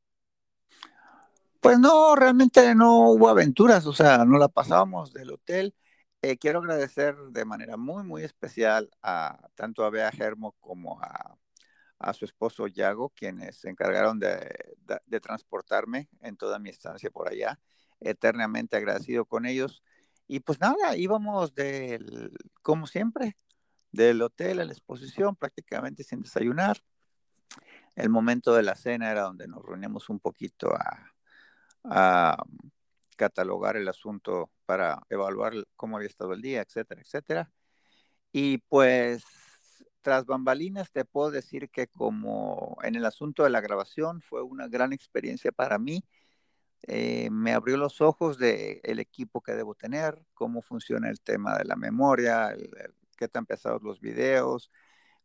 Pues 1.60 1.78
no, 1.78 2.16
realmente 2.16 2.74
no 2.74 3.10
hubo 3.10 3.28
aventuras, 3.28 3.84
o 3.84 3.92
sea, 3.92 4.24
no 4.24 4.38
la 4.38 4.48
pasábamos 4.48 5.12
del 5.12 5.32
hotel. 5.32 5.74
Eh, 6.22 6.38
quiero 6.38 6.60
agradecer 6.60 7.14
de 7.32 7.44
manera 7.44 7.76
muy, 7.76 8.02
muy 8.02 8.22
especial 8.22 8.88
a 9.02 9.46
tanto 9.54 9.84
a 9.84 9.90
Bea 9.90 10.10
Germo 10.10 10.56
como 10.58 10.98
a, 11.02 11.36
a 11.98 12.14
su 12.14 12.24
esposo 12.24 12.66
Yago, 12.66 13.10
quienes 13.10 13.58
se 13.58 13.68
encargaron 13.68 14.18
de, 14.18 14.36
de, 14.86 14.98
de, 15.04 15.20
transportarme 15.20 16.08
en 16.22 16.38
toda 16.38 16.58
mi 16.58 16.70
estancia 16.70 17.10
por 17.10 17.28
allá. 17.28 17.60
Eternamente 18.00 18.78
agradecido 18.78 19.26
con 19.26 19.44
ellos. 19.44 19.82
Y 20.26 20.40
pues 20.40 20.60
nada, 20.60 20.96
íbamos 20.96 21.54
del, 21.54 22.34
como 22.62 22.86
siempre, 22.86 23.36
del 23.92 24.22
hotel 24.22 24.60
a 24.60 24.64
la 24.64 24.72
exposición, 24.72 25.36
prácticamente 25.36 26.02
sin 26.02 26.22
desayunar. 26.22 26.78
El 27.94 28.08
momento 28.08 28.54
de 28.54 28.62
la 28.62 28.74
cena 28.74 29.10
era 29.10 29.22
donde 29.22 29.46
nos 29.46 29.62
reuníamos 29.64 30.08
un 30.08 30.18
poquito 30.18 30.72
a, 30.74 31.12
a 31.84 32.42
catalogar 33.16 33.76
el 33.76 33.88
asunto 33.88 34.50
para 34.66 35.00
evaluar 35.10 35.52
cómo 35.76 35.96
había 35.96 36.08
estado 36.08 36.32
el 36.32 36.42
día, 36.42 36.62
etcétera, 36.62 37.02
etcétera. 37.02 37.52
Y 38.32 38.58
pues 38.58 39.24
tras 40.02 40.26
bambalinas 40.26 40.90
te 40.90 41.04
puedo 41.04 41.30
decir 41.30 41.70
que 41.70 41.86
como 41.86 42.76
en 42.82 42.96
el 42.96 43.04
asunto 43.06 43.44
de 43.44 43.50
la 43.50 43.60
grabación 43.60 44.20
fue 44.20 44.42
una 44.42 44.68
gran 44.68 44.92
experiencia 44.92 45.52
para 45.52 45.78
mí. 45.78 46.04
Eh, 46.88 47.30
me 47.30 47.52
abrió 47.52 47.76
los 47.76 48.00
ojos 48.00 48.38
del 48.38 48.80
el 48.82 48.98
equipo 48.98 49.40
que 49.40 49.52
debo 49.52 49.74
tener, 49.76 50.20
cómo 50.34 50.62
funciona 50.62 51.08
el 51.08 51.20
tema 51.20 51.56
de 51.56 51.64
la 51.64 51.76
memoria, 51.76 52.48
el, 52.48 52.70
qué 53.16 53.28
tan 53.28 53.46
pesados 53.46 53.82
los 53.82 54.00
videos, 54.00 54.70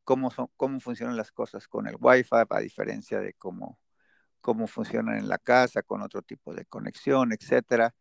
cómo, 0.03 0.31
son, 0.31 0.49
cómo 0.57 0.79
funcionan 0.79 1.17
las 1.17 1.31
cosas 1.31 1.67
con 1.67 1.87
el 1.87 1.95
Wi-Fi, 1.99 2.45
a 2.49 2.59
diferencia 2.59 3.19
de 3.19 3.33
cómo 3.33 3.79
cómo 4.47 4.67
funcionan 4.67 5.17
en 5.17 5.27
la 5.27 5.39
casa, 5.39 5.83
con 5.83 6.01
otro 6.01 6.21
tipo 6.21 6.53
de 6.53 6.65
conexión, 6.65 7.33
etcétera. 7.33 7.93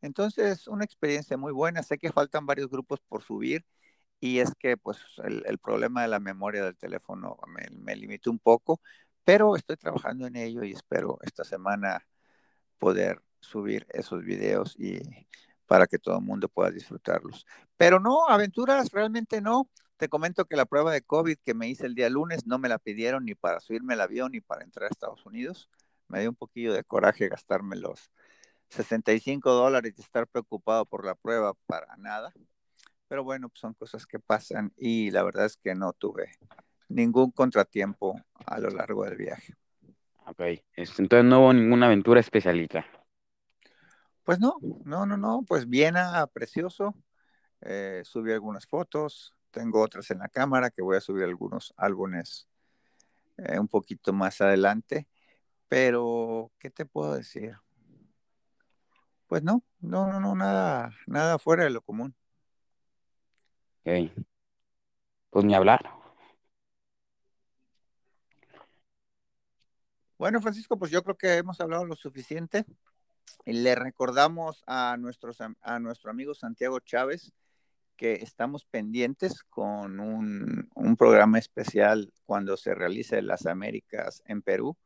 Entonces, 0.00 0.66
una 0.68 0.84
experiencia 0.84 1.36
muy 1.36 1.52
buena. 1.52 1.82
Sé 1.84 1.98
que 1.98 2.10
faltan 2.12 2.44
varios 2.44 2.68
grupos 2.68 3.00
por 3.08 3.22
subir 3.22 3.64
y 4.20 4.40
es 4.40 4.52
que 4.58 4.76
pues 4.76 4.98
el, 5.24 5.58
problema 5.58 6.02
de 6.02 6.08
la 6.08 6.20
memoria 6.20 6.64
del 6.64 6.76
teléfono 6.76 7.38
me, 7.46 7.68
me 7.76 7.96
limitó 7.96 8.32
un 8.32 8.40
poco, 8.40 8.80
pero 9.24 9.56
estoy 9.56 9.76
trabajando 9.76 10.26
en 10.26 10.36
ello 10.36 10.64
y 10.64 10.72
espero 10.72 11.18
esta 11.22 11.44
semana 11.44 12.04
poder 12.78 13.22
subir 13.40 13.86
esos 13.90 14.24
videos 14.24 14.74
y 14.78 15.00
para 15.72 15.86
que 15.86 15.98
todo 15.98 16.18
el 16.18 16.22
mundo 16.22 16.50
pueda 16.50 16.70
disfrutarlos. 16.70 17.46
Pero 17.78 17.98
no, 17.98 18.28
aventuras 18.28 18.90
realmente 18.90 19.40
no. 19.40 19.70
Te 19.96 20.10
comento 20.10 20.44
que 20.44 20.54
la 20.54 20.66
prueba 20.66 20.92
de 20.92 21.00
COVID 21.00 21.38
que 21.42 21.54
me 21.54 21.66
hice 21.66 21.86
el 21.86 21.94
día 21.94 22.10
lunes 22.10 22.46
no 22.46 22.58
me 22.58 22.68
la 22.68 22.78
pidieron 22.78 23.24
ni 23.24 23.34
para 23.34 23.58
subirme 23.58 23.94
al 23.94 24.02
avión 24.02 24.32
ni 24.32 24.42
para 24.42 24.64
entrar 24.64 24.84
a 24.84 24.88
Estados 24.90 25.24
Unidos. 25.24 25.70
Me 26.08 26.20
dio 26.20 26.28
un 26.28 26.36
poquillo 26.36 26.74
de 26.74 26.84
coraje 26.84 27.26
gastarme 27.30 27.76
los 27.76 28.10
65 28.68 29.50
dólares 29.50 29.94
y 29.96 30.02
estar 30.02 30.26
preocupado 30.26 30.84
por 30.84 31.06
la 31.06 31.14
prueba 31.14 31.54
para 31.64 31.96
nada. 31.96 32.34
Pero 33.08 33.24
bueno, 33.24 33.48
pues 33.48 33.60
son 33.60 33.72
cosas 33.72 34.04
que 34.04 34.18
pasan 34.18 34.74
y 34.76 35.10
la 35.10 35.22
verdad 35.22 35.46
es 35.46 35.56
que 35.56 35.74
no 35.74 35.94
tuve 35.94 36.32
ningún 36.90 37.30
contratiempo 37.30 38.20
a 38.44 38.58
lo 38.58 38.68
largo 38.68 39.06
del 39.06 39.16
viaje. 39.16 39.54
Ok, 40.26 40.42
este, 40.76 41.00
entonces 41.00 41.24
no 41.24 41.40
hubo 41.40 41.54
ninguna 41.54 41.86
aventura 41.86 42.20
especialita. 42.20 42.84
Pues 44.24 44.38
no, 44.38 44.56
no, 44.84 45.04
no, 45.06 45.16
no, 45.16 45.44
pues 45.46 45.68
Viena, 45.68 46.26
precioso. 46.28 46.94
Eh, 47.60 48.02
subí 48.04 48.32
algunas 48.32 48.66
fotos, 48.66 49.34
tengo 49.50 49.80
otras 49.80 50.10
en 50.10 50.18
la 50.18 50.28
cámara 50.28 50.70
que 50.70 50.82
voy 50.82 50.96
a 50.96 51.00
subir 51.00 51.24
algunos 51.24 51.72
álbumes 51.76 52.48
eh, 53.38 53.58
un 53.58 53.68
poquito 53.68 54.12
más 54.12 54.40
adelante. 54.40 55.08
Pero, 55.68 56.52
¿qué 56.58 56.70
te 56.70 56.86
puedo 56.86 57.14
decir? 57.14 57.56
Pues 59.26 59.42
no, 59.42 59.62
no, 59.80 60.06
no, 60.12 60.20
no, 60.20 60.34
nada, 60.34 60.92
nada 61.06 61.38
fuera 61.38 61.64
de 61.64 61.70
lo 61.70 61.80
común. 61.80 62.14
Ok. 63.84 64.24
Pues 65.30 65.44
ni 65.44 65.54
hablar. 65.54 65.80
Bueno, 70.18 70.40
Francisco, 70.40 70.78
pues 70.78 70.90
yo 70.90 71.02
creo 71.02 71.16
que 71.16 71.38
hemos 71.38 71.60
hablado 71.60 71.84
lo 71.84 71.96
suficiente. 71.96 72.64
Le 73.44 73.74
recordamos 73.74 74.62
a, 74.66 74.96
nuestros, 74.98 75.38
a 75.40 75.78
nuestro 75.78 76.10
amigo 76.10 76.34
Santiago 76.34 76.80
Chávez 76.80 77.32
que 77.96 78.14
estamos 78.14 78.64
pendientes 78.64 79.44
con 79.44 80.00
un, 80.00 80.96
programa 80.98 81.38
especial 81.38 82.12
cuando 82.26 82.56
se 82.56 82.74
realice 82.74 83.22
las 83.22 83.46
Américas 83.46 84.22
en 84.26 84.42
Perú. 84.42 84.76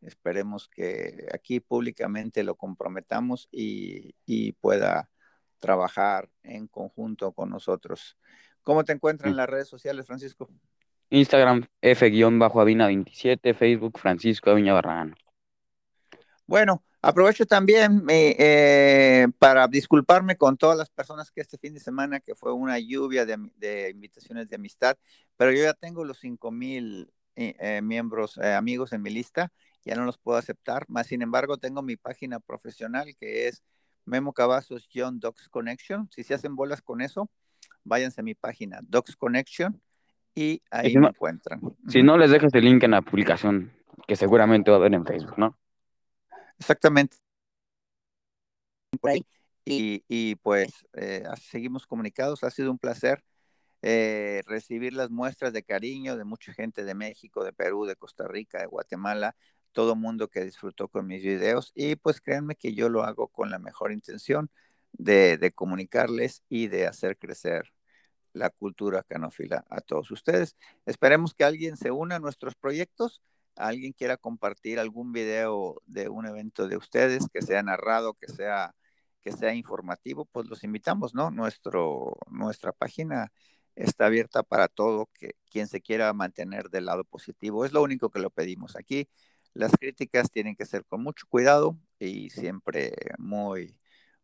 Esperemos 0.00 0.68
que 0.68 1.26
aquí 1.32 1.60
públicamente 1.60 2.42
lo 2.44 2.54
comprometamos 2.54 3.48
y, 3.50 4.52
pueda 4.60 5.10
trabajar 5.58 6.28
en 6.42 6.68
conjunto 6.68 7.32
con 7.32 7.50
nosotros. 7.50 8.16
¿Cómo 8.62 8.84
te 8.84 8.92
encuentras 8.92 9.30
en 9.30 9.36
las 9.36 9.48
redes 9.48 9.68
sociales, 9.68 10.06
Francisco? 10.06 10.48
Instagram 11.10 11.66
F-Avina27, 11.80 13.54
Facebook 13.54 13.98
Francisco 13.98 14.50
Aviña 14.50 14.74
Barragán. 14.74 15.14
Bueno, 16.46 16.84
aprovecho 17.04 17.46
también 17.46 18.04
eh, 18.08 19.26
para 19.38 19.68
disculparme 19.68 20.36
con 20.36 20.56
todas 20.56 20.76
las 20.78 20.90
personas 20.90 21.30
que 21.30 21.40
este 21.40 21.58
fin 21.58 21.74
de 21.74 21.80
semana, 21.80 22.20
que 22.20 22.34
fue 22.34 22.52
una 22.52 22.78
lluvia 22.78 23.26
de, 23.26 23.90
invitaciones 23.90 24.48
de 24.48 24.56
amistad, 24.56 24.96
pero 25.36 25.52
yo 25.52 25.62
ya 25.62 25.74
tengo 25.74 26.04
los 26.04 26.18
5 26.18 26.50
mil 26.50 27.12
eh, 27.36 27.54
eh, 27.58 27.82
miembros, 27.82 28.38
amigos 28.38 28.92
en 28.92 29.02
mi 29.02 29.10
lista, 29.10 29.52
ya 29.84 29.94
no 29.94 30.04
los 30.04 30.18
puedo 30.18 30.38
aceptar, 30.38 30.84
más 30.88 31.08
sin 31.08 31.22
embargo 31.22 31.58
tengo 31.58 31.82
mi 31.82 31.96
página 31.96 32.40
profesional 32.40 33.14
que 33.18 33.48
es 33.48 33.62
Memo 34.06 34.32
Cavazos 34.32 34.88
John 34.92 35.20
Docs 35.20 35.48
Connection. 35.48 36.08
Si 36.10 36.24
se 36.24 36.34
hacen 36.34 36.56
bolas 36.56 36.82
con 36.82 37.00
eso, 37.00 37.30
váyanse 37.84 38.20
a 38.20 38.24
mi 38.24 38.34
página 38.34 38.80
Docs 38.82 39.16
Connection 39.16 39.80
y 40.34 40.62
ahí 40.70 40.96
me 40.96 41.08
encuentran. 41.08 41.60
Si 41.88 42.02
no, 42.02 42.18
les 42.18 42.30
dejas 42.30 42.52
el 42.54 42.64
link 42.64 42.82
en 42.82 42.92
la 42.92 43.02
publicación, 43.02 43.72
que 44.06 44.16
seguramente 44.16 44.70
va 44.70 44.78
a 44.78 44.80
ver 44.80 44.94
en 44.94 45.06
Facebook, 45.06 45.38
¿no? 45.38 45.56
Exactamente. 46.58 47.16
Y, 49.64 50.04
y 50.08 50.36
pues 50.36 50.70
eh, 50.94 51.24
seguimos 51.40 51.86
comunicados. 51.86 52.44
Ha 52.44 52.50
sido 52.50 52.70
un 52.70 52.78
placer 52.78 53.24
eh, 53.82 54.42
recibir 54.46 54.92
las 54.94 55.10
muestras 55.10 55.52
de 55.52 55.62
cariño 55.64 56.16
de 56.16 56.24
mucha 56.24 56.52
gente 56.54 56.84
de 56.84 56.94
México, 56.94 57.44
de 57.44 57.52
Perú, 57.52 57.86
de 57.86 57.96
Costa 57.96 58.28
Rica, 58.28 58.60
de 58.60 58.66
Guatemala, 58.66 59.36
todo 59.72 59.96
mundo 59.96 60.28
que 60.28 60.44
disfrutó 60.44 60.88
con 60.88 61.06
mis 61.06 61.22
videos. 61.22 61.72
Y 61.74 61.96
pues 61.96 62.20
créanme 62.20 62.56
que 62.56 62.74
yo 62.74 62.88
lo 62.90 63.04
hago 63.04 63.28
con 63.28 63.50
la 63.50 63.58
mejor 63.58 63.92
intención 63.92 64.50
de, 64.92 65.38
de 65.38 65.52
comunicarles 65.52 66.42
y 66.48 66.68
de 66.68 66.86
hacer 66.86 67.18
crecer 67.18 67.72
la 68.32 68.50
cultura 68.50 69.02
canófila 69.02 69.64
a 69.70 69.80
todos 69.80 70.10
ustedes. 70.10 70.56
Esperemos 70.86 71.34
que 71.34 71.44
alguien 71.44 71.76
se 71.76 71.90
una 71.90 72.16
a 72.16 72.20
nuestros 72.20 72.54
proyectos 72.56 73.22
alguien 73.56 73.92
quiera 73.92 74.16
compartir 74.16 74.78
algún 74.78 75.12
video 75.12 75.80
de 75.86 76.08
un 76.08 76.26
evento 76.26 76.68
de 76.68 76.76
ustedes 76.76 77.28
que 77.32 77.42
sea 77.42 77.62
narrado, 77.62 78.14
que 78.14 78.28
sea, 78.28 78.74
que 79.20 79.32
sea 79.32 79.54
informativo, 79.54 80.26
pues 80.26 80.46
los 80.48 80.64
invitamos, 80.64 81.14
¿no? 81.14 81.30
Nuestro, 81.30 82.16
nuestra 82.30 82.72
página 82.72 83.32
está 83.76 84.06
abierta 84.06 84.42
para 84.42 84.68
todo 84.68 85.08
que 85.14 85.34
quien 85.50 85.66
se 85.68 85.80
quiera 85.80 86.12
mantener 86.12 86.70
del 86.70 86.86
lado 86.86 87.04
positivo. 87.04 87.64
Es 87.64 87.72
lo 87.72 87.82
único 87.82 88.10
que 88.10 88.20
lo 88.20 88.30
pedimos 88.30 88.76
aquí. 88.76 89.08
Las 89.54 89.72
críticas 89.72 90.30
tienen 90.30 90.56
que 90.56 90.66
ser 90.66 90.84
con 90.84 91.02
mucho 91.02 91.26
cuidado 91.28 91.78
y 91.98 92.30
siempre 92.30 92.92
muy, 93.18 93.78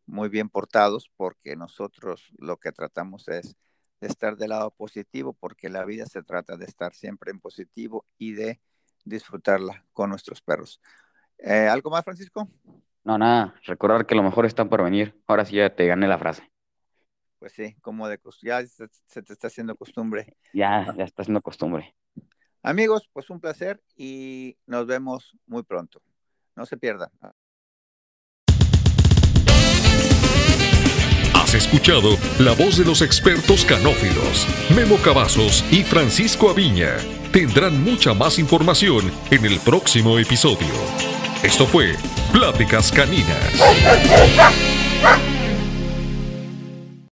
muy 0.06 0.28
bien 0.28 0.48
portados 0.48 1.10
porque 1.16 1.56
nosotros 1.56 2.32
lo 2.38 2.58
que 2.58 2.72
tratamos 2.72 3.28
es 3.28 3.56
de 4.00 4.08
estar 4.08 4.36
del 4.36 4.50
lado 4.50 4.70
positivo 4.72 5.34
porque 5.34 5.68
la 5.68 5.84
vida 5.84 6.06
se 6.06 6.22
trata 6.22 6.56
de 6.56 6.64
estar 6.66 6.94
siempre 6.94 7.30
en 7.30 7.40
positivo 7.40 8.06
y 8.18 8.32
de 8.32 8.60
disfrutarla 9.04 9.84
con 9.92 10.10
nuestros 10.10 10.40
perros. 10.40 10.80
Eh, 11.38 11.68
¿Algo 11.68 11.90
más, 11.90 12.04
Francisco? 12.04 12.48
No, 13.04 13.16
nada, 13.16 13.54
recordar 13.64 14.06
que 14.06 14.14
lo 14.14 14.22
mejor 14.22 14.46
está 14.46 14.64
por 14.68 14.82
venir. 14.82 15.18
Ahora 15.26 15.44
sí 15.44 15.56
ya 15.56 15.74
te 15.74 15.86
gané 15.86 16.06
la 16.06 16.18
frase. 16.18 16.50
Pues 17.38 17.52
sí, 17.52 17.74
como 17.80 18.06
de 18.06 18.20
ya 18.42 18.66
se, 18.66 18.86
se 19.06 19.22
te 19.22 19.32
está 19.32 19.46
haciendo 19.46 19.74
costumbre. 19.74 20.36
Ya, 20.52 20.94
ya 20.96 21.04
está 21.04 21.22
haciendo 21.22 21.40
costumbre. 21.40 21.94
Amigos, 22.62 23.08
pues 23.12 23.30
un 23.30 23.40
placer 23.40 23.82
y 23.96 24.58
nos 24.66 24.86
vemos 24.86 25.34
muy 25.46 25.62
pronto. 25.62 26.02
No 26.54 26.66
se 26.66 26.76
pierdan. 26.76 27.10
Has 31.50 31.66
escuchado 31.66 32.16
la 32.38 32.52
voz 32.52 32.78
de 32.78 32.84
los 32.84 33.02
expertos 33.02 33.64
canófilos, 33.64 34.46
Memo 34.76 34.98
Cavazos 34.98 35.64
y 35.72 35.82
Francisco 35.82 36.48
Aviña 36.48 36.96
tendrán 37.32 37.82
mucha 37.82 38.14
más 38.14 38.38
información 38.38 39.10
en 39.32 39.44
el 39.44 39.58
próximo 39.58 40.16
episodio. 40.20 40.68
Esto 41.42 41.66
fue 41.66 41.96
Pláticas 42.32 42.92
Caninas. 42.92 44.69